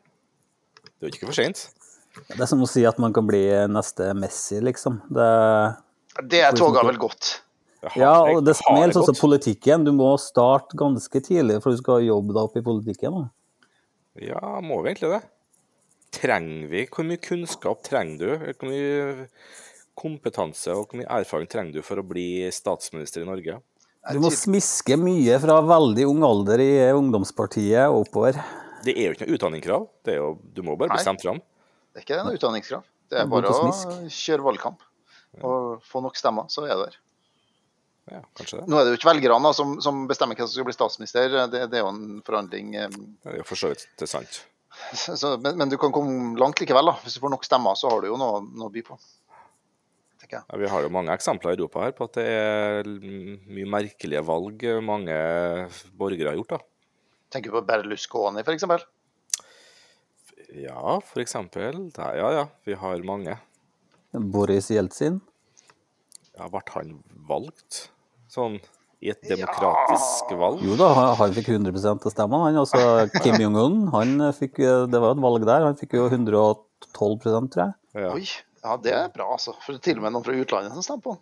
[0.84, 1.66] Det er jo ikke for seint.
[2.30, 5.00] Det er som å si at man kan bli neste Messi, liksom.
[5.12, 5.28] Det,
[6.30, 7.40] Det toget har vel gått.
[7.98, 9.84] ja, og det samme gjelder også politikken.
[9.84, 13.18] Du må starte ganske tidlig for du skal jobbe deg opp i politikken.
[13.18, 13.26] Da.
[14.30, 15.24] Ja, må vi egentlig det?
[16.14, 18.52] Trenger vi Hvor mye kunnskap trenger du?
[18.54, 19.28] Hvor mye
[19.98, 23.60] kompetanse og hvor mye erfaring trenger du for å bli statsminister i Norge?
[24.12, 28.36] Du må smiske mye fra veldig ung alder i ungdomspartiet og oppover.
[28.84, 29.86] Det er jo ikke noe utdanningskrav.
[30.04, 31.04] Det er jo, du må bare bli Nei.
[31.06, 31.38] stemt fram.
[31.94, 32.84] Det er ikke noe utdanningskrav.
[33.12, 33.70] Det er bare å
[34.10, 34.84] kjøre valgkamp
[35.44, 36.98] og få nok stemmer, så er det der.
[38.12, 38.64] Ja, det.
[38.68, 41.62] Nå er det jo ikke velgerne som, som bestemmer hvem som skal bli statsminister, det,
[41.72, 42.74] det er jo en forhandling.
[42.76, 42.90] eh,
[43.24, 44.42] Det er jo for så vidt det sant.
[44.94, 46.90] Så, men, men du kan komme langt likevel.
[46.90, 46.96] da.
[47.04, 48.98] Hvis du får nok stemmer, så har du jo noe, noe å by på.
[50.34, 54.22] Ja, vi har jo mange eksempler i Europa her på at det er mye merkelige
[54.26, 55.14] valg mange
[55.94, 56.56] borgere har gjort.
[56.56, 56.58] da.
[57.34, 58.64] Tenker du på Berlusconi, f.eks.?
[60.54, 60.98] Ja.
[61.98, 62.44] Ja, ja, ja.
[62.66, 63.36] Vi har mange.
[64.14, 65.20] Boris Jeltsin.
[66.34, 66.96] Ja, ble han
[67.28, 67.88] valgt
[68.30, 68.58] sånn
[69.04, 70.62] i et demokratisk valg?
[70.64, 70.88] Jo da,
[71.20, 72.48] han, fikk 100% av stemmene.
[72.48, 72.80] Han også
[73.20, 75.68] Kim Jong-un, han fikk, det var jo et valg der.
[75.68, 77.72] Han fikk jo 112 tror jeg.
[78.00, 78.14] Ja.
[78.14, 78.24] Oi,
[78.64, 79.52] ja det er bra, altså.
[79.66, 81.20] For til og med noen fra utlandet som stemmer på han.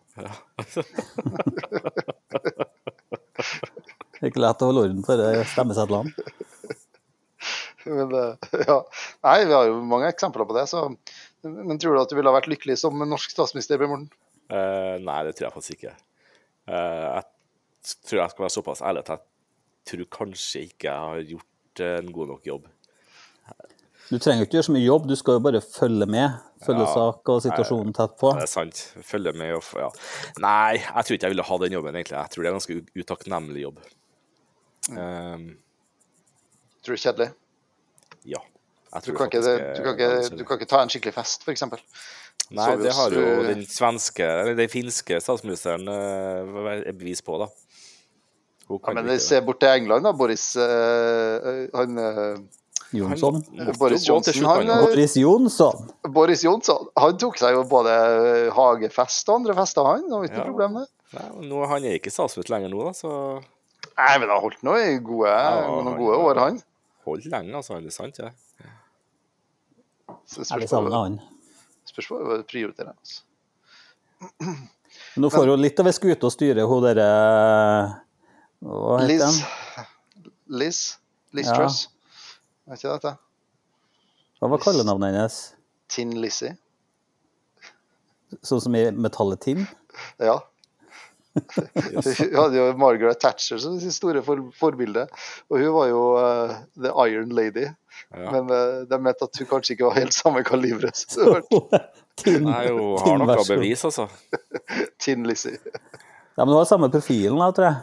[4.22, 6.10] Det er ikke lett å holde orden på de stemmesedlene.
[7.84, 8.34] Men, eh,
[8.66, 8.78] ja.
[9.26, 10.68] Nei, vi har jo mange eksempler på det.
[10.70, 10.84] Så.
[11.42, 14.08] Men tror du at du ville ha vært lykkelig som norsk statsminister, Per Morten?
[14.52, 15.94] Eh, nei, det tror jeg faktisk ikke.
[16.70, 17.24] Eh, jeg
[17.82, 19.20] tror jeg skal være såpass ærlig at jeg
[19.90, 22.68] tror kanskje ikke jeg har gjort en god nok jobb.
[24.12, 26.34] Du trenger ikke gjøre så mye jobb, du skal jo bare følge med.
[26.66, 26.92] Følge Ja.
[26.94, 28.32] sak og situasjonen tett på.
[28.36, 28.80] Det er sant.
[29.08, 29.88] Følge med og ja.
[30.42, 32.18] Nei, jeg tror ikke jeg ville ha den jobben, egentlig.
[32.18, 33.78] Jeg tror det er en ganske utakknemlig jobb.
[34.90, 35.46] Um,
[36.82, 37.28] Tror du det er kjedelig?
[38.26, 38.42] ja.
[38.92, 41.62] Jeg Du kan, ikke, du, kan ikke, du kan ikke ta en skikkelig fest, f.eks.
[42.52, 47.46] Nei, det har jo den svenske, eller den finske statsministeren eh, bevis på, da.
[48.86, 50.12] Ja, men vi se bort til England, da.
[50.12, 52.38] Boris øh, han, øh,
[52.92, 53.38] Jonsson.
[53.58, 55.86] Han Boris Johnson, han, Boris Jonsson.
[56.12, 56.88] Boris Jonsson.
[56.96, 57.94] han tok seg jo både
[58.52, 60.02] hagefest og andre fester, han.
[60.08, 60.44] Det var ikke Ja.
[60.44, 60.88] noe problem, det.
[61.12, 63.42] Nei, nå, han er ikke statsminister lenger nå, da, så
[63.98, 66.60] Nei, men han holdt nå i gode, Ja, noen han- gode år, han.
[67.04, 67.80] Holdt lenge, altså.
[67.80, 68.32] Det er sant, det.
[70.26, 71.20] Så Er spørs det samme på- han.
[71.84, 72.92] spørs på hva du prioriterer.
[72.96, 73.22] Altså.
[75.16, 77.08] Nå får hun litt av ei skute å styre, hun derre
[78.62, 79.22] Hva heter Liz.
[79.22, 79.86] den?
[80.46, 80.98] Liz.
[81.32, 81.56] Liz Ja.
[81.56, 81.88] Truss.
[82.68, 83.16] Er ikke dette?
[84.38, 85.40] Hva var kallenavnet hennes?
[85.90, 86.54] Tin Lizzie.
[88.42, 89.66] Sånn som i metallet Tin?
[90.22, 90.40] Ja.
[91.32, 95.06] Hun hadde jo Margaret Thatcher som sitt store for forbilde.
[95.48, 97.64] Og hun var jo uh, The Iron Lady.
[98.12, 98.28] Ja.
[98.34, 101.46] Men uh, de mente at hun kanskje ikke var helt samme det var
[102.44, 104.08] Nei, hun har noe bevis, altså.
[105.02, 105.56] Tin Lizzie.
[106.36, 107.80] Ja, men hun har samme profilen, da, tror jeg.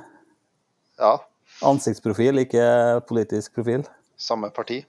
[0.99, 1.17] Ja,
[1.65, 2.63] Ansiktsprofil, ikke
[3.07, 3.83] politisk profil.
[4.19, 4.81] samme parti.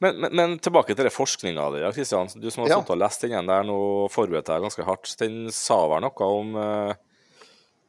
[0.00, 2.28] Men, men, men tilbake til det forskninga di, ja, Kristian.
[2.38, 2.94] Du som har Ja.
[3.00, 3.78] lest den igjen der nå
[4.12, 5.10] forberedt deg ganske hardt.
[5.18, 6.92] Den sa vel noe om uh,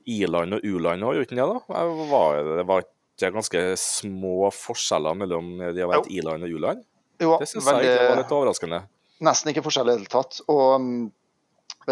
[0.09, 1.49] i-land og u-land òg, gjorde den det?
[1.69, 1.83] da?
[2.09, 6.83] Var det, det var ikke ganske små forskjeller mellom de har vært i-land og u-land?
[7.19, 8.81] Jo, Det syns jeg ikke var litt overraskende.
[9.27, 10.39] Nesten ikke forskjell i det hele tatt.
[10.49, 10.99] Og mm,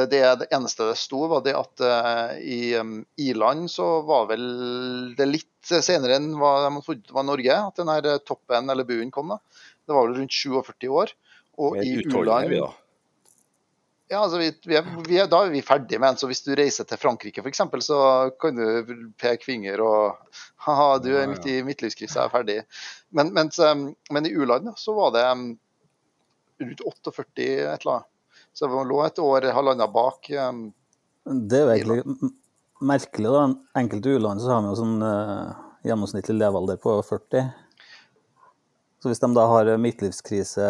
[0.06, 4.48] det, det eneste det sto, var det at uh, i um, i-land så var vel
[5.18, 9.12] det litt senere enn hva de trodde var Norge, at den her toppen eller buen
[9.12, 9.34] kom.
[9.34, 9.40] da.
[9.88, 11.16] Det var vel rundt 47 år.
[11.58, 12.54] Og i u-land
[14.08, 16.20] ja, altså vi, vi er, vi er, Da er vi ferdige med den.
[16.22, 18.00] Så hvis du reiser til Frankrike f.eks., så
[18.40, 22.58] kan du peke finger og Haha, du er midt i midtlivskrise, jeg er ferdig.
[23.12, 25.50] Men, mens, um, men i u-land så var det um,
[26.64, 28.14] rundt 48 et eller annet.
[28.58, 30.32] Så vi lå et år, halvannet bak.
[30.34, 30.62] Um,
[31.50, 32.32] Det er jo egentlig
[32.82, 33.44] merkelig, da.
[33.78, 35.52] Enkelte u-land så har vi jo sånn uh,
[35.86, 37.52] gjennomsnittlig levealder på 40.
[38.98, 40.70] Så hvis de da har midtlivskrise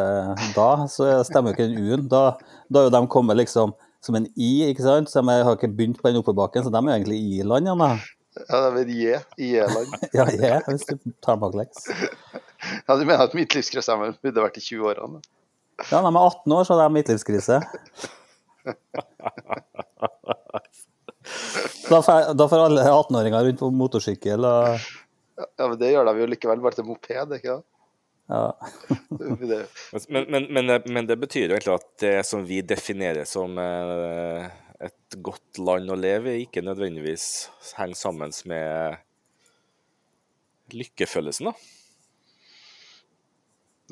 [0.57, 2.09] da, så stemmer jo ikke den U-en.
[2.11, 2.23] Da,
[2.67, 3.71] da er jo de kommet liksom
[4.03, 5.07] som en I, ikke sant?
[5.07, 7.77] Så de har ikke begynt på den oppoverbakken, så de er jo egentlig i-land Ja,
[7.79, 7.89] da.
[8.49, 9.23] ja, det er vel J.
[9.47, 9.95] I-land.
[10.11, 11.87] Ja, J, hvis du tar baklengs.
[11.87, 15.23] Ja, du mener at midtlivskrisemmen burde vært i 20-årene?
[15.91, 17.61] Ja, de er 18 år, så har de midtlivskrise.
[21.89, 24.77] Da får, da får alle 18-åringer rundt på motorsykkel og
[25.37, 27.67] Ja, men det gjør de jo likevel, bare til moped, ikke sant?
[28.27, 28.47] ja.
[30.09, 34.49] Men, men, men, men det betyr jo egentlig at det som vi definerer som eh,
[34.83, 37.27] et godt land å leve i, ikke nødvendigvis
[37.77, 38.97] henger sammen med
[40.75, 41.76] lykkefølelsen, da.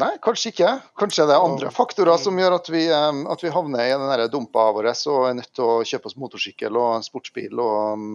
[0.01, 0.71] Nei, kanskje ikke.
[0.99, 4.31] Kanskje det er andre faktorer som gjør at vi, um, at vi havner i den
[4.33, 8.09] dumpa vår og er nødt til å kjøpe oss motorsykkel og sportsbil og um,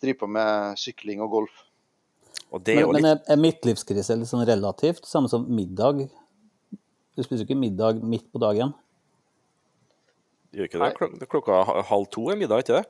[0.00, 1.58] drive på med sykling og golf.
[2.50, 3.04] Og det er Men, litt...
[3.04, 5.04] men er, er midtlivskrise litt sånn relativt?
[5.06, 6.06] Samme som middag?
[7.14, 8.72] Du spiser jo ikke middag midt på dagen.
[10.56, 10.90] Gjør ikke det?
[10.96, 12.88] Klok klokka halv to er middag, ikke det?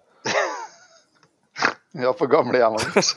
[1.92, 2.82] Ja, på gamlehjemmet.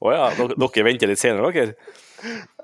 [0.00, 1.74] Å ja, dere, venter litt senere, dere?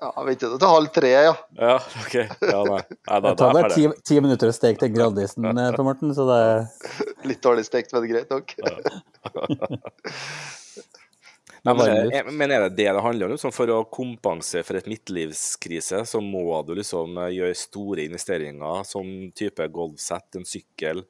[0.00, 1.34] Ja, venter til halv tre, ja.
[1.56, 2.14] Ja, OK.
[2.16, 2.80] Ja, nei.
[2.80, 5.84] nei da, Det da tar er ti, ti minutter å steke til Grandisen, eh, Per
[5.84, 6.40] Morten, så det
[7.28, 8.56] Litt dårlig stekt, men greit nok.
[11.66, 13.32] Men, er- men er det det det handler om?
[13.34, 18.84] Liksom, for å kompensere for et midtlivskrise, så må du liksom eh, gjøre store investeringer,
[18.86, 21.02] som type golfsett, en sykkel,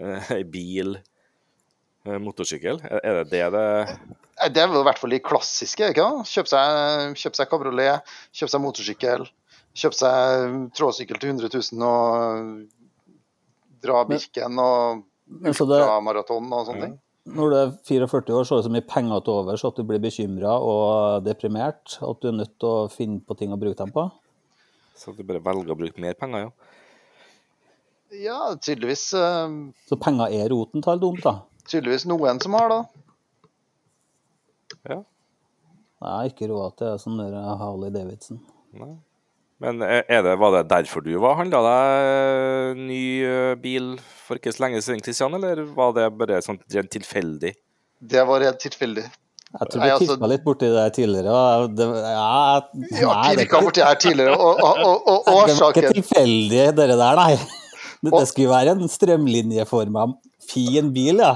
[0.00, 1.02] eh, en bil, eh,
[2.04, 2.80] motorsykkel?
[3.04, 5.90] Er det det det Det er vel i hvert fall de klassiske.
[5.92, 6.30] ikke sant?
[6.30, 9.26] Kjøpe seg, kjøp seg kabriolet, kjøpe seg motorsykkel,
[9.76, 12.64] kjøpe seg trådsykkel til 100 000 og
[13.84, 16.98] dra Birken og dra maraton ultramaraton og sånne ting.
[17.30, 19.84] Når du er 44 år, så er det så mye penger til overs at du
[19.86, 23.76] blir bekymra og deprimert at du er nødt til å finne på ting å bruke
[23.78, 24.08] dem på.
[24.96, 26.50] Så du bare velger å bruke mer penger, ja?
[28.10, 29.52] Ja, tydeligvis, eh,
[29.86, 31.36] Så penger er roten til alt dumt, da.
[31.70, 32.80] Tydeligvis noen som har, da.
[34.90, 35.00] ja.
[36.00, 38.38] Jeg har ikke råd til sånn der Harley Davidson.
[38.80, 38.94] Nei.
[39.60, 43.90] Men er er det, var det derfor du var handla deg ny eh, bil
[44.24, 47.52] for ikke så lenge siden, Kristian, eller var det bare sånn rent tilfeldig?
[48.00, 49.04] Det var helt tilfeldig.
[49.50, 51.28] Jeg tror du vi altså- litt borti det tidligere.
[51.36, 55.46] og Det, ja, nei, det er pirka ikke- borti her tidligere, og, og, og, og
[55.50, 57.36] Det var ikke tilfeldig, dere der, nei.
[58.00, 60.06] Det, det skulle være en strømlinjeforma
[60.48, 61.34] fin bil, ja.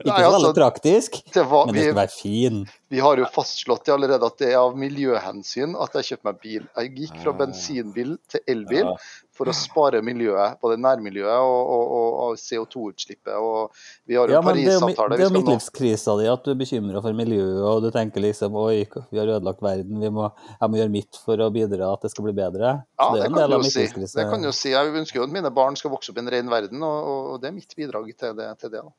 [0.00, 2.60] Ikke Nei, så altså, veldig praktisk, det var, men det skulle være fin.
[2.88, 6.62] vi har jo fastslått allerede at det er av miljøhensyn at jeg kjøpte meg bil.
[6.76, 8.94] Jeg gikk fra bensinbil til elbil Ja.
[9.36, 13.36] for å spare miljøet, både nærmiljøet og, og, og, og CO2-utslippet.
[13.36, 13.76] Og
[14.08, 15.16] vi har jo Ja, Parisavtale.
[15.16, 18.24] det er jo skal midtlivskrisa di at du er bekymra for miljøet, og du tenker
[18.24, 21.92] liksom oi, vi har ødelagt verden, vi må, jeg må gjøre mitt for å bidra
[21.92, 22.72] at det skal bli bedre.
[22.96, 23.86] Ja, det det kan du si.
[24.16, 24.72] Det kan du jo si.
[24.72, 27.52] Jeg ønsker jo at mine barn skal vokse opp i en ren verden, og det
[27.52, 28.50] er mitt bidrag til det.
[28.60, 28.92] Til det da.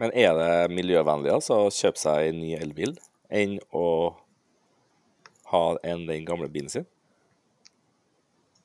[0.00, 2.92] Men er det miljøvennlig altså, å kjøpe seg en ny elbil
[3.32, 3.86] enn å
[5.52, 6.86] ha en den gamle bilen sin?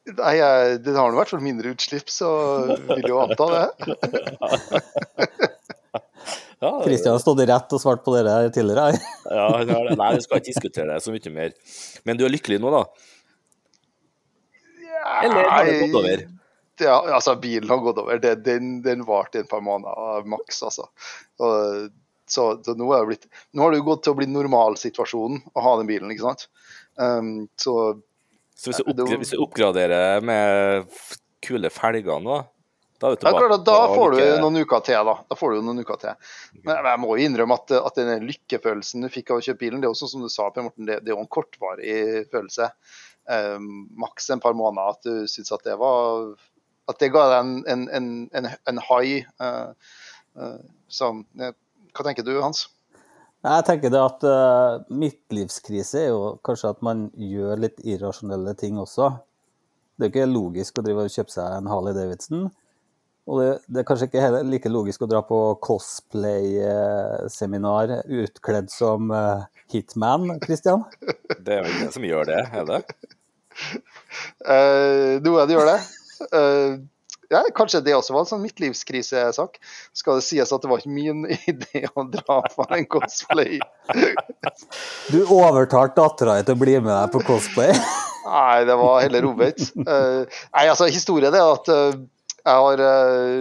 [0.09, 2.29] Nei, jeg, Den har nå i hvert fall mindre utslipp, så
[2.89, 3.65] vil jo anta det.
[6.81, 8.97] Kristian har stått rett og svart på det der tidligere.
[9.37, 9.79] ja, det.
[9.93, 11.55] Nei, vi skal ikke diskutere det så mye mer.
[12.03, 12.83] Men du er lykkelig nå, da?
[15.21, 16.27] Eller har det gått over?
[16.79, 18.19] Ja, altså, bilen har gått over.
[18.21, 20.88] Det, den, den varte i et par måneder maks, altså.
[21.43, 21.89] Og,
[22.31, 25.43] så, så nå, er det blitt, nå har det jo gått til å bli normalsituasjonen
[25.51, 26.47] å ha den bilen, ikke sant.
[26.95, 27.75] Um, så
[28.55, 30.97] Så hvis du, Ja, det var- oppgra hvis du oppgraderer med
[31.41, 32.43] kule felger nå,
[33.01, 35.15] da ja, klart da får du noen uker til, da.
[35.25, 36.34] Da får du noen uker til.
[36.67, 39.81] Men jeg må jo innrømme at, at den lykkefølelsen du fikk av å kjøpe bilen,
[39.81, 41.95] det er sånn som du sa, Per Morten, det, det er jo en kortvarig
[42.29, 42.69] følelse.
[43.25, 46.36] Um, maks en par måneder at du syns at det var
[46.91, 49.25] At det ga deg en, en, en, en, en high.
[49.41, 49.97] Uh,
[50.39, 51.56] uh, så eh,
[51.95, 52.67] hva tenker du, Hans?
[53.41, 58.77] Jeg tenker det at uh, midtlivskrise er jo kanskje at man gjør litt irrasjonelle ting
[58.82, 59.10] også.
[59.97, 62.41] Det er jo ikke logisk å drive og kjøpe seg en Harley Davidson.
[63.30, 69.12] Og det, det er kanskje ikke heller like logisk å dra på cosplay-seminar utkledd som
[69.13, 70.82] uh, Hitman, Christian.
[71.45, 72.82] Det er vel ingen som gjør det, er det?
[74.45, 75.80] Uh, noen gjør det.
[76.29, 76.81] Uh,
[77.31, 79.60] ja, kanskje det også var en sånn midtlivskrisesak.
[79.95, 83.62] Skal det sies at det var ikke min idé å dra på en cosplay.
[85.13, 87.71] Du overtalte dattera di til å bli med deg på cosplay.
[88.25, 89.71] Nei, det var heller omvendt.
[89.79, 92.01] Eh, nei, altså, historien er at eh,
[92.41, 92.84] jeg har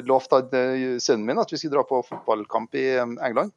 [0.08, 3.52] lovt eh, sønnen min at vi skulle dra på fotballkamp i eh, England.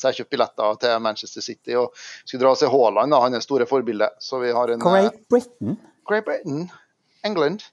[0.00, 3.44] Så jeg kjøpte billetter til Manchester City og skulle dra og se Haaland, han er
[3.44, 4.08] store forbilde.
[4.22, 5.76] Så vi har en eh, Great Britain?
[6.08, 6.70] Great Britain,
[7.26, 7.64] England.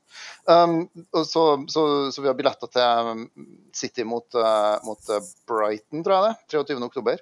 [0.45, 0.87] Um,
[1.25, 3.27] så, så, så vi har billetter til um,
[3.75, 6.57] City mot, uh, mot uh, Brighton, tror jeg det.
[6.57, 6.81] 23.
[6.89, 7.21] oktober.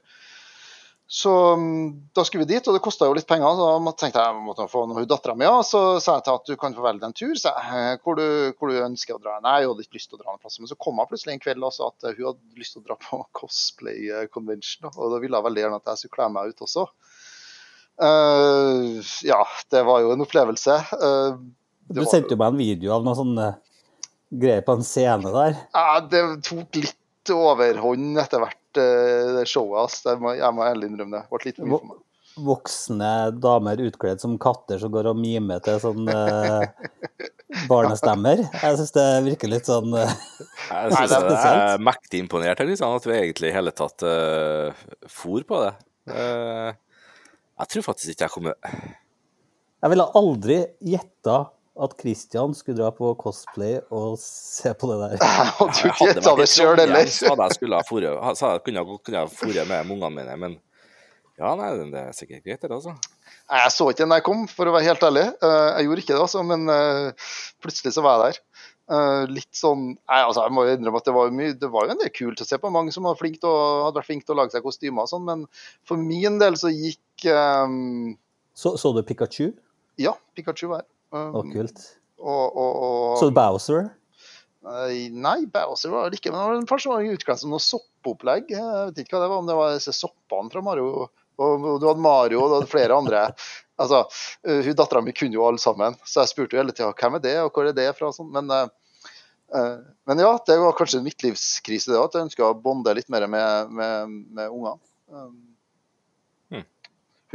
[1.08, 3.58] Så um, da skulle vi dit, og det kosta jo litt penger.
[3.58, 5.46] Så da tenkte jeg måtte få noe dattera mi.
[5.46, 7.34] Og så sa jeg til at du kan få velge en tur.
[7.38, 9.38] Så jeg, «Eh, hvor, du, hvor du ønsker å dra.
[9.44, 10.58] Nei, jeg hadde ikke lyst til å dra noen plass.
[10.62, 12.82] Men så kom jeg plutselig en kveld og sa at uh, hun hadde lyst til
[12.82, 14.90] å dra på cosplay uh, convention.
[14.96, 16.88] Og da ville jeg veldig gjerne at jeg skulle kle meg ut også.
[18.02, 20.80] Uh, ja, det var jo en opplevelse.
[20.98, 21.38] Uh,
[21.88, 23.58] Du var- sendte jo meg en video av noe sånn eh,
[24.34, 25.58] greier på en scene der.
[25.74, 29.86] Ja, det tok litt overhånd etter hvert, eh, det showet.
[29.86, 30.02] ass.
[30.04, 31.24] Det jeg må ærlig innrømme det.
[31.30, 32.02] Det ble litt mye for meg.
[32.36, 36.66] Voksne damer utkledd som katter som går og mimer til sånn eh,
[37.72, 38.42] barnestemmer.
[38.52, 40.12] Jeg syns det virker litt sånn eh,
[40.68, 44.76] Jeg det er jeg er mektig imponert liksom, at vi egentlig i hele tatt uh,
[45.08, 45.74] for på det.
[46.12, 46.74] Eh,
[47.56, 50.58] jeg tror faktisk ikke jeg kommer Jeg ville aldri
[50.92, 51.38] gjetta
[51.76, 55.16] at Christian skulle dra på cosplay og se på det der.
[55.26, 57.12] Jeg hadde jo ikke gjetta det sjøl Trondheim, heller.
[57.16, 60.56] Sa jeg skulle ha fôret- sa jeg kunne, kunne jeg fôret med ungene mine, men
[61.36, 62.94] ja, nei, det er sikkert greit, det, altså.
[63.52, 65.26] Nei, Jeg så ikke den da jeg kom, for å være helt ærlig.
[65.44, 67.28] Eh, Jeg gjorde ikke det, altså, men eh,
[67.60, 68.40] plutselig så var jeg der.
[68.96, 71.88] Eh, Litt sånn Nei, altså, jeg må jo innrømme at det var mye Det var
[71.88, 72.72] jo en del kult å se på.
[72.72, 73.60] Mange som var flink til å,
[73.90, 75.44] hadde vært flinke til å lage seg kostymer og sånn, men
[75.90, 78.14] for min del så gikk um...
[78.56, 79.50] Så, så du Pikachu?
[80.00, 80.88] Ja, Pikachu var her.
[81.14, 81.84] Eh, og kult.
[82.22, 83.90] Og, og, og Så Bowser?
[84.66, 86.32] Nei, Bowser var det ikke.
[86.34, 88.50] Men det var kanskje var utkledd som noe soppopplegg.
[88.56, 91.08] Jeg vet ikke hva det var, om det var disse soppene fra Mario.
[91.36, 93.28] Og du hadde Mario, og du hadde flere andre.
[93.76, 94.06] Altså,
[94.48, 97.18] uh, hun Dattera mi kunne jo alle sammen, så jeg spurte jo hele tida hvem
[97.18, 98.08] er det, og hvor er det fra.
[98.16, 98.30] Sånn.
[98.32, 99.74] Men, uh,
[100.08, 102.08] men ja, det var kanskje en midtlivskrise, det òg.
[102.08, 104.80] At jeg ønska å bonde litt mer med, med, med ungene.
[105.12, 105.36] Um.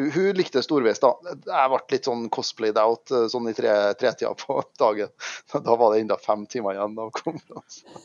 [0.00, 1.12] Hun, hun likte storveis, da.
[1.28, 5.12] Jeg ble litt sånn cosplayed out uh, sånn i tre- tretida på dagen.
[5.52, 8.00] Da var det enda fem timer igjen av konferansen.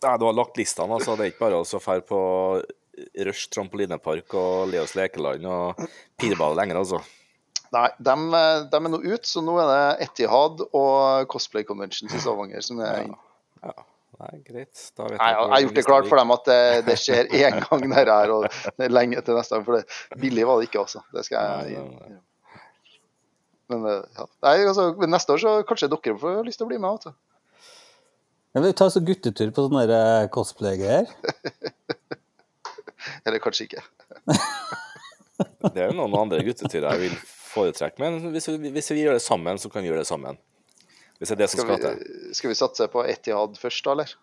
[0.00, 1.14] Nei, du har lagt listene, altså.
[1.20, 2.20] Det er ikke bare å dra på
[3.28, 5.80] Rush trampolinepark og Leos lekeland og
[6.20, 7.00] pirball lenger, altså.
[7.70, 8.14] Nei, de,
[8.72, 12.80] de er nå ut, så nå er det Etihad og Cosplay Conventions i Stavanger som
[12.82, 13.14] er inn.
[13.62, 13.74] Ja,
[14.20, 14.82] nei, greit.
[14.96, 17.60] Da vet Nei, jeg har gjort det klart for dem at det, det skjer én
[17.64, 19.66] gang der her, og det er lenge til neste gang.
[19.68, 21.02] For det, billig var det ikke, altså.
[21.14, 22.18] Det skal jeg gi.
[23.70, 24.28] Men eh, ja.
[24.46, 26.98] Nei, altså, neste år så kanskje dere får lyst til å bli med.
[26.98, 27.18] Vet du.
[28.50, 31.10] Jeg vil ta oss en guttetur på sånne eh, cosplay-greier.
[33.24, 33.84] Eller kanskje ikke.
[35.70, 39.16] Det er jo noen andre gutteturer jeg vil foretrekke, men hvis vi, hvis vi gjør
[39.16, 40.38] det sammen, så kan vi gjøre det sammen.
[41.20, 42.00] Hvis det er det som Skal skal til.
[42.00, 44.14] vi, skal vi satse på Etihad først, da, eller?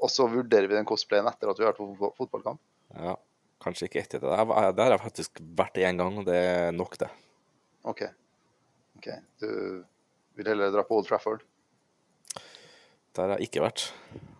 [0.00, 2.60] Og så vurderer vi den cosplayen etter at vi har vært på fotballkamp?
[2.96, 3.18] Ja,
[3.60, 4.30] kanskje ikke etter det.
[4.32, 7.10] Der har jeg faktisk vært én gang, og det er nok, det.
[7.84, 8.06] OK.
[8.96, 9.10] ok.
[9.42, 9.48] Du
[10.38, 11.44] vil heller dra på Old Trafford?
[13.18, 13.88] Der har jeg ikke vært,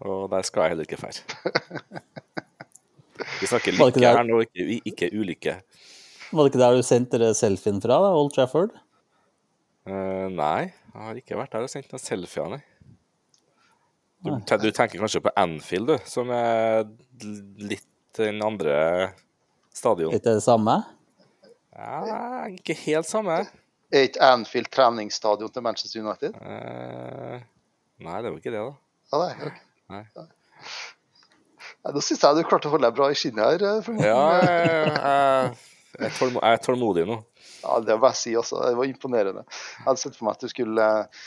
[0.06, 1.20] og der skal jeg heller ikke fære.
[3.42, 5.60] Vi snakker lykke her nå, ikke, ikke ulykke.
[6.28, 8.14] Var det ikke der du sendte selfien fra, da?
[8.14, 8.72] Old Trafford?
[9.88, 12.60] Eh, nei, jeg har ikke vært der og sendt noen selfier, nei.
[14.26, 16.82] Du, du tenker kanskje på Anfield, du, som er
[17.70, 17.86] litt
[18.18, 18.74] den andre
[19.72, 20.10] stadion.
[20.16, 20.74] Ikke det samme?
[21.78, 23.36] Ja, ikke helt samme.
[23.94, 26.34] Er ikke Anfield treningsstadion til Manchester United?
[26.42, 27.38] Uh,
[28.02, 28.74] nei, det var ikke det, da.
[29.14, 29.54] Ja, nei, okay.
[29.54, 29.62] ok.
[29.94, 30.02] Nei.
[31.78, 33.64] Ja, Da syns jeg du klarte å holde deg bra i skinnet her.
[33.70, 37.22] eh, for- Ja, jeg, jeg, jeg, er jeg er tålmodig nå.
[37.62, 38.60] Ja, det må jeg si også.
[38.66, 39.44] Det var imponerende.
[39.48, 41.24] Jeg hadde sett for meg at du skulle eh,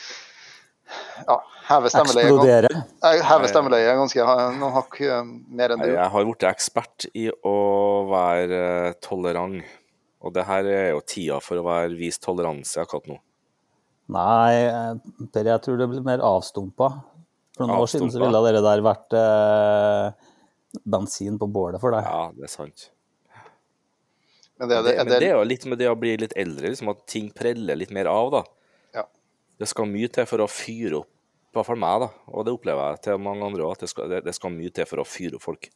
[1.28, 1.38] ja,
[1.70, 2.72] heve stemmeleiet Eksplodere?
[3.08, 4.26] Eh, Heve stemmeleiet ganske
[4.58, 5.22] noen hakk eh,
[5.60, 7.58] mer enn du Jeg har blitt ekspert i å
[8.12, 9.62] være eh, tolerant.
[10.22, 13.18] Og det her er jo tida for å være vist toleranse akkurat nå.
[14.12, 16.92] Nei, eh, Per, jeg tror det blir mer avstumpa.
[17.58, 20.30] For noen år siden så ville dere der vært eh,
[20.88, 22.08] bensin på bålet for deg.
[22.08, 22.90] Ja, det er sant.
[24.62, 26.70] Men det, Det, det, men det, er jo litt med det å bli litt eldre,
[26.70, 28.42] liksom at ting preller litt mer av, da.
[29.00, 29.06] Ja.
[29.58, 32.10] Det skal mye til for å fyre opp, i hvert fall meg, da.
[32.30, 34.70] Og det opplever jeg til mange andre òg, at det skal, det, det skal mye
[34.78, 35.72] til for å fyre opp folk.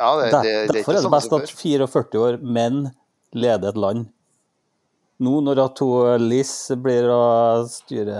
[0.00, 2.88] ja, det, det, det, det er Derfor er det sånn best at 44 år menn
[3.38, 4.08] leder et land.
[5.20, 5.84] Nå når at
[6.22, 6.50] Liz
[6.80, 7.22] blir å
[7.70, 8.18] styre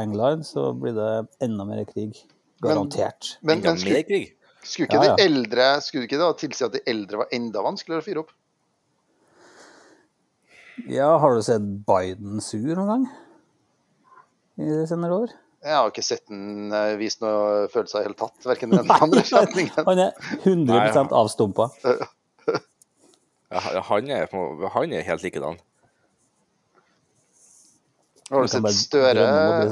[0.00, 1.12] England, så blir det
[1.44, 2.16] enda mer krig.
[2.64, 3.36] Garantert.
[3.42, 4.22] Men, men, men skulle,
[4.64, 5.14] skulle ikke Ja, ja.
[5.14, 8.22] de eldre Skulle ikke det da tilsi at de eldre var enda vanskeligere å fyre
[8.24, 8.32] opp?
[10.86, 13.06] Ja, har du sett Biden sur noen gang?
[14.58, 15.34] I de senere år?
[15.64, 18.46] Jeg har ikke sett den eh, vise noe følelser i det hele tatt.
[18.46, 19.74] Verken den andre setningen.
[19.88, 20.12] Han er
[20.44, 21.70] 100 Nei, avstumpa.
[23.48, 24.26] Ja, han, er,
[24.74, 25.54] han er helt likedan.
[28.28, 29.22] Har du sett Støre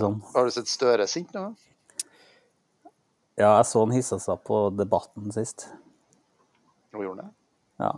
[0.00, 0.14] sånn.
[0.32, 1.50] Har du sett Støre sint nå?
[3.36, 5.66] Ja, jeg så han hissa seg på Debatten sist.
[6.96, 7.36] Hva gjorde han det?
[7.84, 7.92] Ja.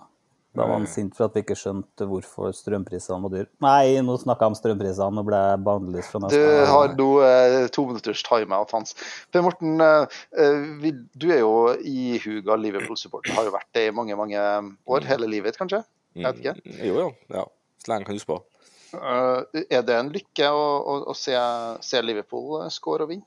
[0.59, 3.46] Da var han sint for at vi ikke skjønte hvorfor strømprisene var dyre.
[3.62, 6.38] Nei, nå snakka jeg om strømprisene, nå ble bannlyst fra Du
[6.72, 8.96] har nå eh, to minutters timeout, Hans.
[9.30, 13.32] Per Morten, eh, eh, vi- du er jo i huga Liverpool-supporter.
[13.38, 14.42] Har jo vært det i mange, mange
[14.88, 15.06] år.
[15.06, 15.84] Hele livet, kanskje?
[16.18, 16.54] Jeg vet ikke.
[16.66, 17.09] Mm, Jo, jo.
[17.30, 17.44] Ja.
[17.84, 18.40] Så lenge kan du spå.
[18.40, 18.44] på.
[18.98, 21.36] Eh, er det en lykke å, å, å se,
[21.84, 23.22] se Liverpool score og vinne?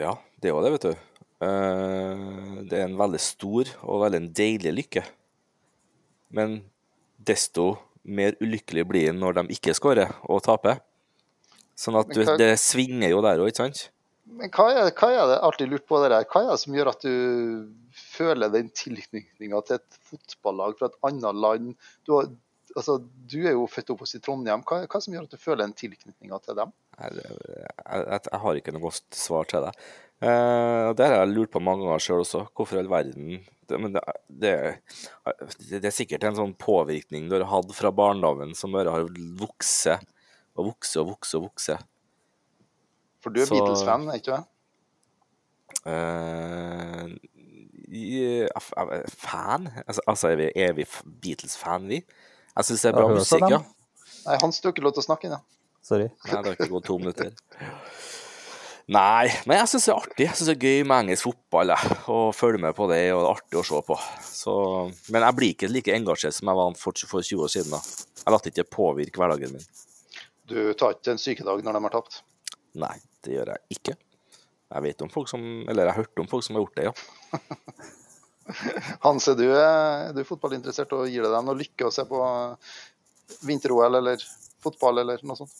[0.00, 1.06] Ja, det er jo det, vet du.
[1.40, 5.02] Uh, Det er en veldig stor og veldig en deilig lykke.
[6.34, 6.60] Men
[7.20, 7.72] desto
[8.02, 10.80] mer ulykkelig blir han når de ikke skårer og taper.
[11.78, 13.88] Sånn at du, hva- det svinger jo der òg, ikke sant?
[14.30, 16.26] Men hva er, hva er det alltid lurt på det der?
[16.30, 17.14] Hva er det som gjør at du
[17.96, 21.72] føler den tilknytninga til et fotballag fra et annet land?
[22.06, 22.28] Du, har,
[22.76, 23.00] altså,
[23.32, 24.62] du er jo født og oppvokst i Trondheim.
[24.62, 26.76] Hva, hva er det som gjør at du føler den tilknytninga til dem?
[27.00, 29.74] Jeg, jeg, jeg, har ikke noe godt svar til det.
[30.20, 32.44] Uh, det har jeg lurt på mange ganger sjøl også.
[32.54, 33.40] Hvorfor i all verden
[33.78, 34.52] Men det, det,
[35.70, 39.06] det er sikkert en sånn påvirkning du har hatt fra barndommen som bare har
[39.40, 39.86] vokst
[40.58, 41.86] og vokst og vokst og vokst.
[43.20, 44.36] For du er Beatles-fan, er ikke du?
[44.36, 44.46] det?
[48.56, 48.74] f-
[49.20, 49.68] fan?
[49.86, 50.86] Altså, altså er vi, er vi
[51.22, 52.00] Beatles-fan, vi?
[52.56, 53.60] Jeg syns det er bra musikk, ja.
[54.26, 55.38] Nei, Hans, du har ikke lov til å snakke ennå.
[55.86, 56.08] Sorry.
[56.26, 57.30] Nei, det har ikke gått to minutter.
[58.90, 60.24] Nei, men jeg syns det er artig.
[60.24, 61.70] Jeg synes det er gøy med engelsk fotball.
[61.70, 63.98] Jeg, og følge med på det, og det er artig å se på.
[64.26, 64.54] Så,
[65.14, 67.76] men jeg blir ikke like engasjert som jeg var for, for 20 år siden.
[67.76, 68.08] da.
[68.24, 69.68] Jeg lar ikke påvirke hverdagen min.
[70.50, 72.18] Du tar ikke en sykedag når de har tapt.
[72.82, 73.96] Nei, det gjør jeg ikke.
[74.70, 76.90] Jeg vet om folk som Eller jeg har hørt om folk som har gjort det,
[76.90, 77.38] ja.
[79.06, 82.18] Hans, er du, er fotballinteressert og gir det deg noe lykke å se på
[83.46, 84.30] vinter-OL eller
[84.64, 85.54] fotball eller noe sånt?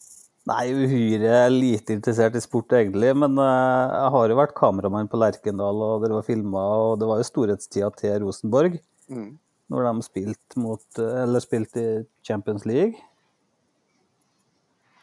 [0.49, 5.18] Nei, uhyre lite interessert i sport egentlig, men eh, jeg har jo vært kameramann på
[5.20, 8.80] Lerkendal, og dere var filma, og det var jo storhetstida til Rosenborg,
[9.11, 9.38] Mm.
[9.70, 12.95] når de spilte mot eh, Eller spilte i Champions League.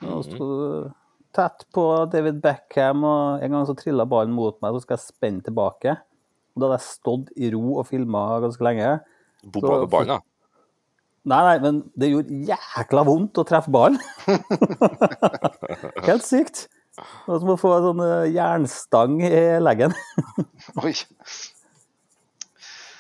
[0.08, 0.48] Og sto
[1.36, 1.84] tett på
[2.14, 5.98] David Beckham, og en gang så trilla ballen mot meg, så skal jeg spenne tilbake.
[6.56, 8.94] Og da hadde jeg stått i ro og filma ganske lenge.
[9.44, 10.20] Så- på ballen, da.
[11.28, 14.00] Nei, nei, men det gjorde jækla vondt å treffe ballen.
[16.08, 16.68] Helt sykt.
[16.98, 19.94] Det var som å få en sånn eh, jernstang i leggen.
[20.86, 20.94] Oi.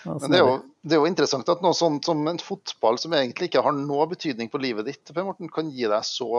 [0.08, 3.16] Men det er, jo, det er jo interessant at noe sånt som en fotball som
[3.18, 6.30] egentlig ikke har noe betydning for livet ditt, Per Morten, kan gi deg så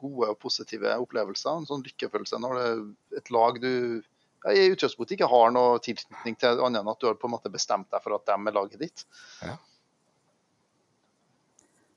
[0.00, 1.52] gode og positive opplevelser.
[1.52, 2.82] En sånn lykkefølelse når det er
[3.20, 7.08] et lag du ja, i utgangspunktet ikke har noe tilknytning til, annet enn at du
[7.08, 9.06] har på en måte bestemt deg for at de er laget ditt.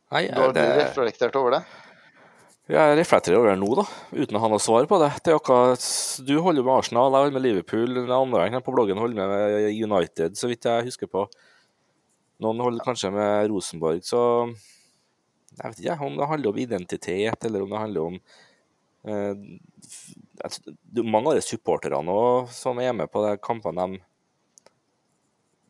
[0.09, 1.63] Nei, du har du reflektert over det?
[2.69, 3.83] jeg reflekterer over det nå, da,
[4.13, 5.09] uten å ha noe svar på det.
[5.25, 5.85] det er akkurat,
[6.21, 9.69] du holder med Arsenal, jeg holder med Liverpool, den andre her på bloggen holder med
[9.73, 11.23] United, så vidt jeg husker på.
[12.45, 17.65] Noen holder kanskje med Rosenborg, så jeg vet ikke om det handler om identitet, eller
[17.65, 18.19] om det handler om
[19.09, 19.33] eh,
[20.39, 22.19] det er Mange av de supporterne
[22.53, 24.03] som er med på de kampene, de,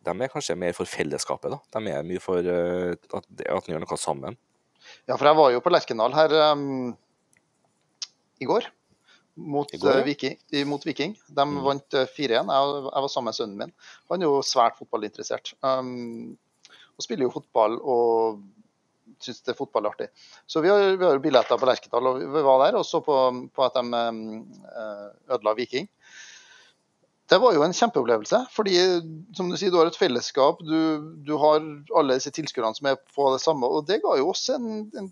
[0.06, 1.52] de er kanskje mer for fellesskapet.
[1.52, 1.60] da.
[1.80, 4.38] De er mye for eh, at, det- at de gjør noe sammen.
[5.08, 6.95] Ja, for jeg var jo på Lerkendal her um,
[8.41, 8.68] i går.
[9.39, 10.00] Mot, I går, ja.
[10.02, 10.38] eh, Viking,
[10.68, 11.14] mot Viking.
[11.30, 11.60] De Mm.
[11.64, 12.50] vant eh, 4-1.
[12.50, 13.74] Jeg, jeg var sammen med sønnen min.
[14.10, 15.54] Han er jo svært fotballinteressert.
[15.64, 16.38] Um,
[16.97, 18.41] og spiller jo fotball og
[19.24, 20.08] syns det er fotball er artig.
[20.47, 23.16] Så vi har, vi har billetter på Lerkendal, og vi var der og så på,
[23.56, 24.22] på at de um,
[24.68, 25.88] eh, ødela Viking.
[27.30, 28.39] Det var jo en kjempeopplevelse.
[28.55, 28.75] fordi
[29.38, 30.63] som du sier, du har et fellesskap.
[30.65, 31.61] Du, du har
[31.99, 33.69] alle disse tilskuerne som er på det samme.
[33.69, 35.11] Og det ga jo oss en, en,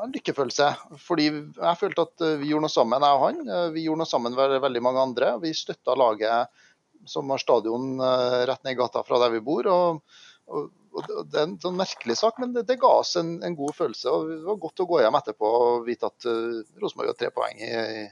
[0.00, 0.70] en lykkefølelse.
[1.04, 3.42] Fordi jeg følte at eh, vi gjorde noe sammen, jeg og han.
[3.44, 5.34] Eh, Vi gjorde noe sammen med veldig mange andre.
[5.44, 6.64] Vi støtta laget
[7.08, 9.68] som har stadion eh, rett ned i gata fra der vi bor.
[9.68, 10.02] og,
[10.48, 10.70] og
[11.06, 14.10] det- er en sånn merkelig sak, men det, det ga oss en, en god følelse.
[14.10, 17.30] og Det var godt å gå hjem etterpå og vite at uh, Rosenborg har tre
[17.36, 18.08] poeng i,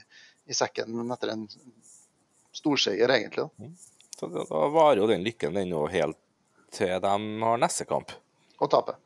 [0.46, 1.48] i sekken etter en
[2.54, 3.48] storseier, egentlig.
[3.48, 3.68] da.
[4.18, 6.18] Så da, da varer jo den lykken den nå helt
[6.74, 7.12] til de
[7.44, 8.12] har neste kamp.
[8.58, 8.96] Og tape.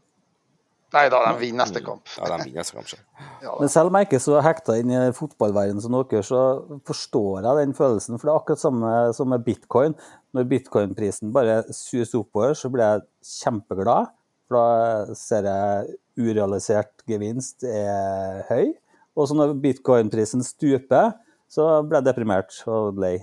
[0.93, 2.05] Nei da, de vinner neste kamp.
[2.19, 2.91] Ja, de vinner neste kamp.
[3.41, 3.55] Ja.
[3.57, 6.41] Men selv om jeg ikke er så hekta inn i fotballverdenen som dere, så
[6.89, 8.19] forstår jeg den følelsen.
[8.19, 9.97] For det er akkurat samme som med bitcoin.
[10.37, 13.07] Når bitcoin-prisen bare suser oppover, så blir jeg
[13.39, 14.13] kjempeglad.
[14.49, 18.75] For da ser jeg urealisert gevinst er høy.
[19.17, 21.15] Og så når bitcoin-prisen stuper,
[21.53, 23.17] så ble jeg deprimert og lei.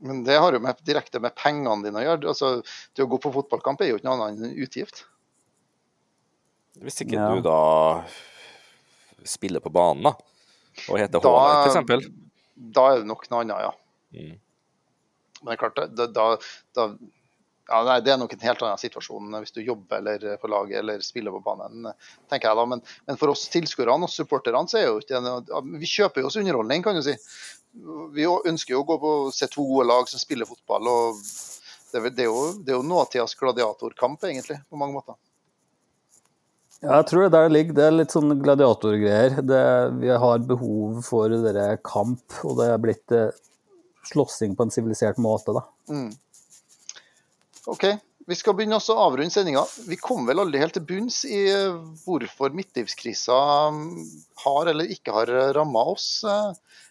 [0.00, 2.30] Men det har jo med, direkte med pengene dine å gjøre.
[2.32, 2.50] Altså,
[2.96, 5.04] det å gå på fotballkamp er jo ikke noe annet enn en utgift.
[6.80, 7.34] Hvis ikke Ja.
[7.34, 8.04] du da
[9.28, 10.14] spiller på banen, da,
[10.88, 12.08] og heter Da- Haaland, f.eks.
[12.72, 13.72] Da er det nok noe annet, ja.
[14.14, 14.38] Mm.
[15.42, 16.36] Men det er klart, da, da,
[16.76, 16.86] da
[17.70, 20.78] ja, nei, Det er nok en helt annen situasjon hvis du jobber eller på laget
[20.80, 21.92] eller spiller på banen,
[22.28, 22.64] tenker jeg da.
[22.66, 26.20] Men, men for oss tilskuerne og supporterne så er jo ikke det noe Vi kjøper
[26.20, 27.14] jo oss underholdning, kan du si.
[28.14, 30.88] Vi ønsker jo å gå på se to gode lag som spiller fotball.
[30.90, 35.14] og Det, er det er jo, det er jo nåtidas gladiatorkamp, egentlig, på mange måter.
[36.80, 37.76] Ja, jeg tror det der ligger.
[37.76, 39.36] Det er litt sånn gladiatorgreier.
[39.44, 43.30] Det- Vi har behov for dere kamp, og det er blitt eh,
[44.10, 45.62] slåssing på en sivilisert måte, da.
[45.92, 46.14] Mm.
[47.66, 47.84] OK.
[48.30, 49.64] Vi skal begynne også å avrunde sendinga.
[49.88, 51.74] Vi kom vel aldri helt til bunns i eh,
[52.06, 54.10] hvorfor midtlivskrisa mm,
[54.44, 56.24] har eller ikke har ramma oss.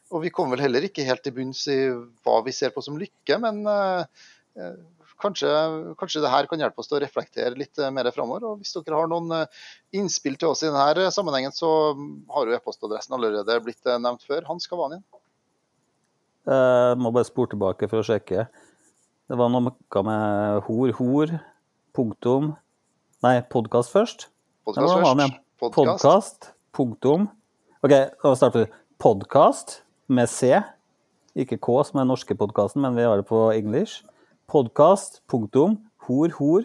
[0.09, 1.77] Og vi kom vel heller ikke helt til bunns i
[2.25, 4.23] hva vi ser på som lykke, men eh,
[4.57, 4.77] eh,
[5.21, 5.49] kanskje,
[5.99, 8.47] kanskje det her kan hjelpe oss til å reflektere litt eh, mer framover.
[8.49, 9.45] Og hvis dere har noen
[9.93, 11.93] innspill til oss i denne sammenhengen, så
[12.33, 14.47] har jo e-postadressen allerede blitt nevnt før.
[14.49, 15.03] Hans Kavanien.
[16.49, 18.47] Jeg må bare spore tilbake for å sjekke.
[19.29, 19.61] Det var noe
[20.07, 21.35] med hor, hor,
[21.93, 22.55] punktum
[23.19, 24.29] Nei, podkast først.
[24.63, 25.37] Podkast først.
[25.59, 25.89] Podcast.
[25.99, 27.27] Podkast, punktum
[27.83, 28.69] OK, da starter vi.
[29.03, 30.61] Podkast med C,
[31.37, 34.01] ikke K som er den norske podkasten, men vi har det på English.
[34.49, 36.63] Podkast, punktum, hor, hor,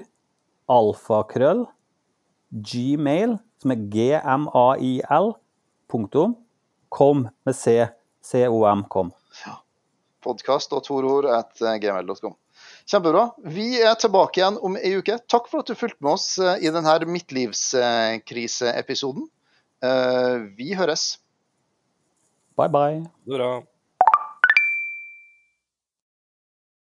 [0.73, 1.67] alfakrøll,
[2.55, 5.29] gmail, som er gmail,
[5.93, 6.37] punktum,
[6.89, 7.85] kom med C,
[8.25, 9.13] com, kom.
[10.25, 12.35] gmail.com.
[12.89, 13.27] Kjempebra.
[13.45, 15.19] Vi er tilbake igjen om ei uke.
[15.29, 19.29] Takk for at du fulgte med oss eh, i denne midtlivskriseepisoden.
[19.85, 21.19] Eh, Vi høres.
[22.57, 23.03] Bye bye.
[23.27, 23.74] God da.